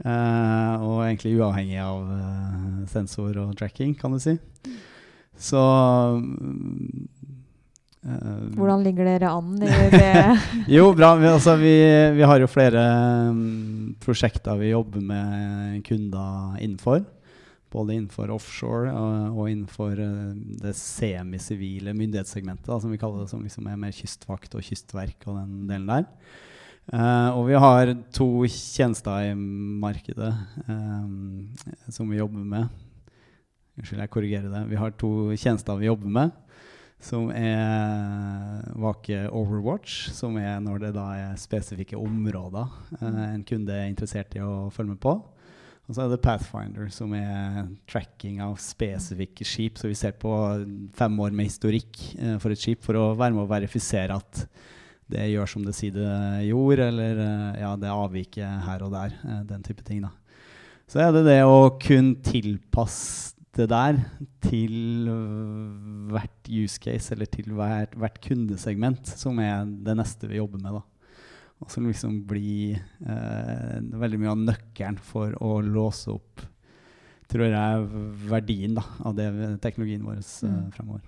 Eh, 0.01 0.81
og 0.81 1.03
egentlig 1.05 1.35
uavhengig 1.37 1.77
av 1.83 2.09
eh, 2.15 2.85
sensor 2.89 3.37
og 3.43 3.53
tracking, 3.59 3.93
kan 3.97 4.15
du 4.15 4.21
si. 4.23 4.37
Så 5.37 5.61
Uh, 8.01 8.49
Hvordan 8.57 8.81
ligger 8.81 9.05
dere 9.05 9.29
an 9.29 9.59
i 9.61 9.67
det? 9.93 10.37
jo, 10.73 10.87
bra. 10.97 11.11
Vi, 11.21 11.27
altså, 11.29 11.53
vi, 11.61 11.73
vi, 12.15 12.23
har 12.25 12.41
jo 12.41 12.47
flere 12.49 12.81
um, 13.29 13.80
prosjekter 14.01 14.59
vi 14.59 14.71
jobber 14.71 15.03
med 15.05 15.81
kunder 15.87 16.57
innenfor. 16.61 17.03
Både 17.71 17.95
innenfor 17.95 18.33
offshore 18.33 18.91
og, 18.91 19.37
og 19.39 19.47
innenfor 19.47 19.95
uh, 19.95 20.33
det 20.63 20.73
semisivile 20.75 21.93
myndighetssegmentet, 21.95 22.67
da, 22.67 22.79
som 22.83 22.91
vi 22.91 22.99
kaller 22.99 23.23
det, 23.23 23.31
som 23.31 23.43
liksom 23.45 23.69
er 23.71 23.79
mer 23.79 23.95
kystvakt 23.95 24.57
og 24.59 24.65
kystverk 24.67 25.23
og 25.29 25.37
den 25.39 25.69
delen 25.69 25.87
der. 25.87 26.07
Uh, 26.91 27.29
og 27.37 27.45
vi 27.47 27.59
har 27.61 27.93
to 28.11 28.27
tjenester 28.51 29.29
i 29.29 29.35
markedet 29.37 30.33
um, 30.67 31.47
som 31.87 32.09
vi 32.11 32.19
jobber 32.19 32.43
med. 32.43 32.81
Unnskyld, 33.79 34.03
jeg 34.03 34.11
korrigerer 34.11 34.51
det. 34.51 34.65
Vi 34.73 34.81
har 34.81 34.91
to 34.99 35.31
tjenester 35.39 35.79
vi 35.79 35.87
jobber 35.87 36.11
med 36.11 36.35
som 37.01 37.31
er 37.33 38.61
Vake 38.77 39.25
Overwatch, 39.33 40.11
som 40.13 40.37
er 40.37 40.59
når 40.63 40.85
det 40.85 40.91
da 40.95 41.07
er 41.17 41.39
spesifikke 41.41 41.99
områder 41.99 42.69
eh, 42.99 43.21
en 43.31 43.45
kunde 43.47 43.75
er 43.75 43.89
interessert 43.89 44.37
i 44.37 44.43
å 44.45 44.69
følge 44.73 44.95
med 44.95 45.01
på. 45.03 45.15
Og 45.89 45.95
så 45.97 46.05
er 46.05 46.11
det 46.13 46.21
Pathfinder, 46.23 46.91
som 46.93 47.11
er 47.17 47.65
tracking 47.89 48.37
av 48.45 48.53
spesifikke 48.63 49.43
skip. 49.43 49.75
Så 49.75 49.89
vi 49.89 49.97
ser 49.97 50.13
på 50.15 50.31
fem 50.95 51.17
år 51.19 51.33
med 51.35 51.49
historikk 51.49 51.99
eh, 52.15 52.37
for 52.39 52.53
et 52.53 52.61
skip 52.61 52.85
for 52.85 52.95
å 52.95 53.09
være 53.19 53.35
med 53.35 53.43
å 53.43 53.51
verifisere 53.51 54.15
at 54.15 54.45
det 55.11 55.27
gjør 55.33 55.49
som 55.51 55.65
det 55.65 55.75
sier 55.75 55.97
det 55.97 56.47
gjorde, 56.47 56.87
eller 56.93 57.19
eh, 57.25 57.61
ja, 57.65 57.73
det 57.79 57.91
avviker 57.91 58.61
her 58.69 58.85
og 58.85 58.93
der. 58.95 59.17
Eh, 59.25 59.43
den 59.49 59.65
type 59.67 59.83
ting. 59.87 60.05
da. 60.05 60.13
Så 60.87 61.01
er 61.03 61.11
det 61.15 61.25
det 61.27 61.41
å 61.47 61.73
kun 61.81 62.13
tilpasse 62.23 63.40
det 63.57 63.67
der 63.71 63.97
til 64.43 65.09
hvert 66.11 66.47
use 66.47 66.79
case 66.79 67.11
eller 67.13 67.27
til 67.31 67.51
hvert, 67.57 67.97
hvert, 67.99 68.21
kundesegment, 68.23 69.11
som 69.19 69.39
er 69.43 69.65
det 69.67 69.97
neste 69.99 70.29
vi 70.31 70.39
jobber 70.39 70.61
med. 70.61 70.79
da. 70.79 71.17
Og 71.61 71.69
som 71.73 71.85
liksom 71.85 72.21
blir 72.29 72.79
eh, 72.79 73.77
veldig 74.01 74.21
mye 74.21 74.33
av 74.33 74.45
nøkkelen 74.47 74.97
for 75.03 75.35
å 75.43 75.59
låse 75.65 76.09
opp 76.13 76.47
tror 77.31 77.47
jeg, 77.47 77.85
verdien 78.27 78.75
da, 78.75 78.83
av 79.07 79.15
det, 79.15 79.29
teknologien 79.63 80.03
vår 80.03 80.19
eh, 80.19 80.51
mm. 80.51 80.67
fremover. 80.75 81.07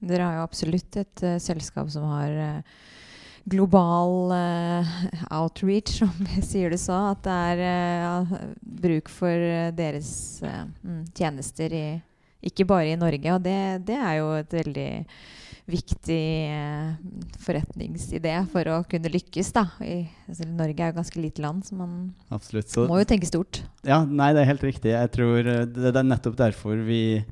Dere 0.00 0.26
har 0.26 0.38
jo 0.38 0.46
absolutt 0.46 0.96
et 0.96 1.24
uh, 1.26 1.36
selskap 1.42 1.90
som 1.92 2.06
har 2.08 2.32
uh, 2.32 2.78
global 3.44 4.32
uh, 4.32 4.86
outreach, 5.30 5.98
som 5.98 6.12
vi 6.18 6.42
sier 6.44 6.70
du 6.70 6.78
så. 6.80 6.98
At 7.14 7.24
det 7.26 7.40
er 7.54 8.22
uh, 8.22 8.38
bruk 8.60 9.10
for 9.12 9.50
deres 9.76 10.12
uh, 10.44 10.64
tjenester 11.16 11.74
i, 11.74 11.84
ikke 12.46 12.68
bare 12.68 12.92
i 12.92 12.98
Norge. 13.00 13.36
Og 13.36 13.44
det, 13.44 13.60
det 13.88 13.98
er 13.98 14.18
jo 14.20 14.32
et 14.38 14.58
veldig 14.60 14.90
viktig 15.70 16.22
forretningsidé 17.44 18.32
for 18.50 18.66
å 18.72 18.80
kunne 18.90 19.12
lykkes. 19.12 19.52
da. 19.54 19.68
I, 19.86 20.00
altså, 20.26 20.48
Norge 20.48 20.82
er 20.82 20.90
jo 20.90 20.96
ganske 20.96 21.20
lite 21.22 21.44
land, 21.44 21.62
så 21.62 21.76
man 21.78 21.92
Absolutt, 22.34 22.72
så, 22.72 22.88
må 22.90 22.98
jo 22.98 23.06
tenke 23.06 23.28
stort. 23.28 23.60
Ja, 23.86 24.00
nei, 24.02 24.32
det 24.34 24.42
er 24.42 24.50
helt 24.50 24.66
riktig. 24.66 24.96
Jeg 24.96 25.12
tror 25.14 25.44
det, 25.46 25.76
det 25.76 25.94
er 25.94 26.08
nettopp 26.08 26.40
derfor 26.40 26.82
vi 26.88 27.22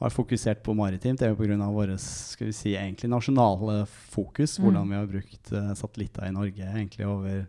har 0.00 0.10
fokusert 0.10 0.62
på 0.66 0.74
maritimt, 0.74 1.20
det 1.20 1.28
er 1.28 1.34
jo 1.34 1.38
pga. 1.38 1.70
vårt 1.70 2.00
si, 2.02 2.74
egentlig 2.74 3.10
nasjonale 3.10 3.84
fokus. 3.86 4.58
Mm. 4.58 4.64
Hvordan 4.64 4.90
vi 4.90 4.98
har 4.98 5.06
brukt 5.10 5.52
uh, 5.52 5.74
satellitter 5.78 6.26
i 6.26 6.34
Norge 6.34 6.70
egentlig 6.74 7.06
over 7.06 7.44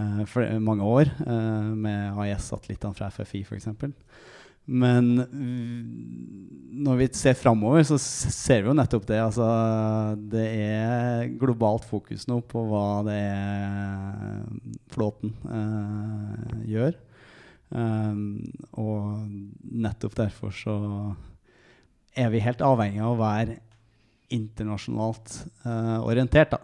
uh, 0.00 0.20
uh, 0.20 0.58
mange 0.60 0.84
år, 0.84 1.12
med 1.74 2.18
AIS-satellittene 2.18 2.94
fra 2.94 3.10
FFI 3.10 3.44
f.eks. 3.46 3.68
Men 4.64 5.08
når 6.86 6.98
vi 7.00 7.08
ser 7.18 7.34
framover, 7.34 7.82
så 7.82 7.96
ser 7.98 8.62
vi 8.62 8.70
jo 8.70 8.76
nettopp 8.78 9.08
det. 9.08 9.18
Altså, 9.18 9.46
det 10.30 10.44
er 10.54 11.32
globalt 11.40 11.88
fokus 11.88 12.28
nå 12.30 12.38
på 12.46 12.62
hva 12.68 13.00
det 13.08 13.16
er 13.16 14.44
flåten 14.94 15.34
gjør. 16.70 16.94
Um, 17.72 18.44
og 18.76 19.26
nettopp 19.64 20.14
derfor 20.18 20.52
så 20.54 20.76
er 22.14 22.28
vi 22.32 22.42
helt 22.44 22.62
avhengig 22.64 23.00
av 23.02 23.14
å 23.14 23.20
være 23.20 23.56
internasjonalt 24.32 25.34
uh, 25.66 25.98
orientert. 26.04 26.54
da. 26.54 26.60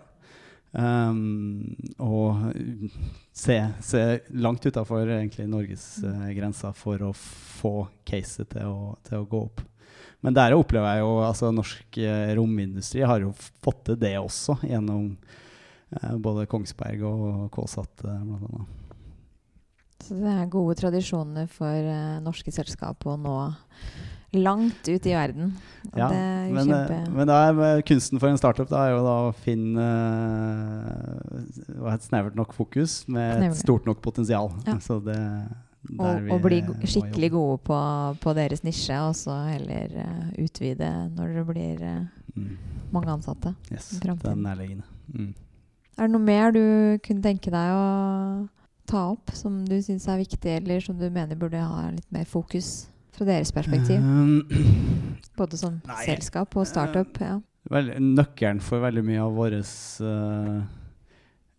Um, 0.73 1.75
og 2.05 2.53
se, 3.33 3.57
se 3.81 4.03
langt 4.37 4.67
utafor 4.69 5.09
Norges 5.49 5.87
uh, 6.05 6.29
grenser 6.37 6.77
for 6.77 7.03
å 7.09 7.15
få 7.17 7.75
caset 8.09 8.51
til 8.53 8.69
å, 8.69 8.95
til 9.07 9.23
å, 9.23 9.29
gå 9.29 9.43
opp. 9.49 9.63
Men 10.25 10.37
der 10.37 10.57
opplever 10.57 10.97
jeg 10.97 11.05
jo 11.05 11.13
altså 11.25 11.53
norsk 11.55 12.01
uh, 12.03 12.35
romindustri 12.37 13.05
har 13.07 13.25
jo 13.25 13.33
fått 13.65 13.87
til 13.91 14.01
det 14.01 14.17
også, 14.21 14.61
gjennom 14.69 15.13
både 16.21 16.45
Kongsberg 16.45 17.01
og 17.09 17.47
KSAT 17.55 18.03
annet. 18.11 18.85
Så 20.05 20.17
det 20.17 20.31
er 20.31 20.51
gode 20.51 20.77
tradisjoner 20.79 21.49
for 21.51 21.75
eh, 21.75 22.21
norske 22.25 22.53
selskap 22.55 23.03
å 23.09 23.17
nå 23.19 23.35
langt 24.37 24.89
ut 24.89 25.07
i 25.07 25.15
verden. 25.15 25.55
Ja, 25.97 26.09
men, 26.53 26.71
eh, 26.75 27.07
men 27.15 27.31
da 27.31 27.39
er 27.49 27.83
kunsten 27.89 28.21
for 28.21 28.29
en 28.29 28.41
startup 28.41 28.69
da, 28.69 28.83
er 28.85 28.97
jo 28.97 29.05
da 29.07 29.15
å 29.29 29.33
finne 29.45 29.87
uh, 31.79 31.95
et 31.95 32.05
snevert 32.05 32.37
nok 32.37 32.53
fokus 32.57 33.01
med 33.09 33.47
et 33.47 33.57
stort 33.57 33.89
nok 33.89 34.03
potensial. 34.05 34.53
Ja. 34.67 34.77
Så 34.85 35.01
det 35.05 35.17
Og, 35.97 36.21
vi 36.21 36.33
og 36.35 36.43
bli 36.45 36.59
skikkelig 36.85 37.31
gode 37.33 37.59
på, 37.65 37.81
på 38.21 38.35
deres 38.37 38.65
nisje, 38.67 38.99
og 39.01 39.17
så 39.17 39.39
heller 39.49 39.95
uh, 39.97 40.31
utvide 40.45 40.91
når 41.17 41.39
det 41.39 41.45
blir 41.49 41.85
uh, 41.87 42.07
Mm. 42.39 42.57
mange 42.93 43.11
ansatte. 43.11 43.55
Yes, 43.73 43.91
det 44.01 44.09
er 44.09 44.35
nærliggende. 44.35 44.85
Mm. 45.15 45.35
Er 45.99 46.07
det 46.07 46.13
noe 46.13 46.23
mer 46.23 46.53
du 46.55 46.63
kunne 47.05 47.25
tenke 47.25 47.51
deg 47.51 47.75
å 47.75 48.49
ta 48.89 49.09
opp 49.13 49.33
som 49.37 49.65
du 49.69 49.77
syns 49.83 50.07
er 50.09 50.21
viktig, 50.23 50.55
eller 50.61 50.85
som 50.85 50.99
du 50.99 51.09
mener 51.11 51.39
burde 51.39 51.61
ha 51.61 51.89
litt 51.91 52.07
mer 52.15 52.29
fokus 52.29 52.89
fra 53.19 53.27
deres 53.29 53.53
perspektiv? 53.55 53.99
Um, 54.01 54.43
Både 55.39 55.59
som 55.61 55.77
nei, 55.87 56.01
selskap 56.07 56.55
og 56.59 56.67
startup. 56.67 57.19
Ja. 57.23 57.37
vel, 57.71 57.91
nøkkelen 58.01 58.63
for 58.65 58.81
veldig 58.87 59.03
mye 59.07 59.21
av 59.27 59.35
våres 59.37 59.73
eh, 60.01 60.55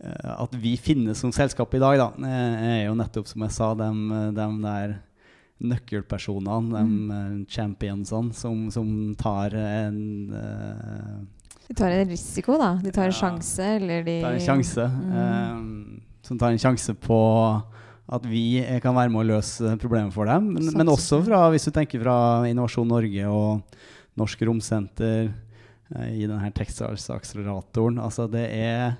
eh, 0.03 0.31
At 0.33 0.55
vi 0.59 0.73
finnes 0.79 1.19
som 1.21 1.31
selskap 1.35 1.73
i 1.77 1.81
dag, 1.83 1.99
da, 2.01 2.09
eh, 2.25 2.65
er 2.79 2.81
jo 2.87 2.95
nettopp, 2.99 3.27
som 3.29 3.45
jeg 3.45 3.55
sa, 3.55 3.73
de, 3.77 3.91
de 4.35 4.47
der 4.65 4.97
nøkkelpersonene, 5.59 6.79
Mm. 6.79 7.09
de 7.09 7.45
championsene, 7.51 8.33
som, 8.33 8.69
som 8.71 9.15
tar 9.19 9.51
en 9.59 10.31
uh, 10.31 11.17
De 11.67 11.75
tar 11.75 11.91
en 11.91 12.07
risiko, 12.09 12.55
da. 12.57 12.69
De 12.81 12.91
tar 12.95 13.09
en 13.09 13.11
Ja. 13.11 13.17
sjanse, 13.19 13.65
eller 13.75 14.03
de 14.07 14.21
tar 14.23 14.37
en 14.37 14.45
sjanse. 14.45 14.85
Mm. 14.87 15.11
eh, 15.19 15.99
som 16.23 16.39
tar 16.39 16.51
en 16.55 16.57
sjanse 16.63 16.93
på 16.95 17.19
at 18.09 18.25
vi 18.25 18.59
eh, 18.63 18.79
kan 18.81 18.95
være 18.97 19.11
med 19.13 19.21
å 19.21 19.29
løse 19.35 19.75
problemet 19.81 20.15
for 20.15 20.29
dem. 20.29 20.49
Men, 20.55 20.71
men 20.81 20.91
også 20.91 21.21
fra, 21.25 21.43
hvis 21.53 21.67
du 21.69 21.73
tenker 21.75 22.01
fra 22.01 22.17
Innovasjon 22.49 22.89
Norge 22.89 23.29
og 23.29 23.77
Norsk 24.19 24.41
Romsenter 24.49 25.29
eh, 25.29 26.09
i 26.17 26.25
denne 26.25 26.49
Texas-akseleratoren. 26.55 28.01
Altså 28.01 28.25
det 28.31 28.47
er 28.55 28.97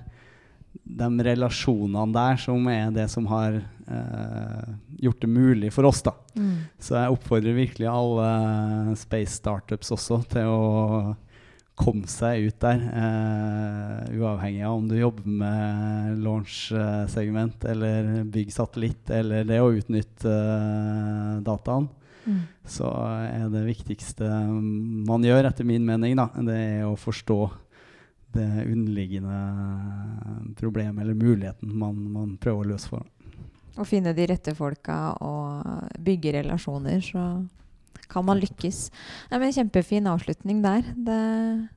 de 0.70 1.08
relasjonene 1.26 2.14
der 2.14 2.38
som 2.38 2.66
er 2.70 2.92
det 2.94 3.08
som 3.10 3.26
har 3.30 3.58
eh, 3.58 4.68
gjort 5.02 5.24
det 5.24 5.30
mulig 5.30 5.72
for 5.74 5.90
oss. 5.90 6.04
da. 6.06 6.14
Mm. 6.38 6.54
Så 6.78 6.94
jeg 6.98 7.16
oppfordrer 7.16 7.58
virkelig 7.58 7.90
alle 7.90 8.94
space 9.00 9.40
startups 9.40 9.90
også 9.96 10.22
til 10.30 10.54
å 10.54 10.62
komme 11.80 12.08
seg 12.10 12.50
ut 12.50 12.58
der. 12.60 12.82
eh, 13.02 14.18
uavhengig 14.20 14.64
av 14.66 14.76
om 14.76 14.88
du 14.88 14.96
jobber 14.98 15.26
med 15.26 16.18
launch-segment 16.20 17.64
eller 17.64 18.24
bygg 18.24 18.52
satellitt 18.52 19.10
eller 19.10 19.48
det 19.48 19.60
å 19.62 19.72
utnytte 19.72 20.34
eh, 20.34 21.40
dataen. 21.46 21.88
Mm. 22.26 22.42
Så 22.68 22.90
er 23.24 23.48
det 23.50 23.64
viktigste 23.64 24.28
man 25.08 25.24
gjør, 25.24 25.48
etter 25.48 25.64
min 25.64 25.86
mening, 25.86 26.18
da, 26.20 26.28
det 26.44 26.56
er 26.56 26.84
å 26.86 26.98
forstå 27.00 27.40
det 28.36 28.46
underliggende 28.66 29.38
problemet 30.60 31.02
eller 31.02 31.16
muligheten 31.18 31.72
man, 31.74 31.96
man 32.12 32.36
prøver 32.38 32.66
å 32.66 32.70
løse 32.74 32.92
for. 32.92 33.08
Å 33.80 33.86
finne 33.86 34.12
de 34.14 34.26
rette 34.28 34.54
folka 34.54 35.14
og 35.24 35.96
bygge 36.02 36.36
relasjoner, 36.40 37.00
så 37.02 37.24
kan 38.10 38.24
man 38.26 38.40
lykkes. 38.42 38.90
Nei, 39.30 39.38
men 39.42 39.52
Kjempefin 39.54 40.08
avslutning 40.10 40.62
der. 40.64 40.82
Det 40.96 41.16
er 41.16 41.68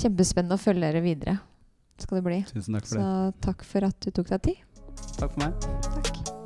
kjempespennende 0.00 0.56
å 0.58 0.62
følge 0.62 0.86
dere 0.86 1.02
videre. 1.04 1.38
Skal 2.00 2.20
det 2.20 2.24
bli. 2.24 2.40
Tusen 2.48 2.74
takk 2.78 2.86
for 2.86 2.96
Så 2.96 3.06
det. 3.06 3.40
takk 3.44 3.64
for 3.64 3.90
at 3.90 4.00
du 4.00 4.10
tok 4.10 4.28
deg 4.34 4.42
tid. 4.42 4.66
Takk 5.18 5.32
for 5.34 5.40
meg. 5.44 5.70
Takk. 5.90 6.39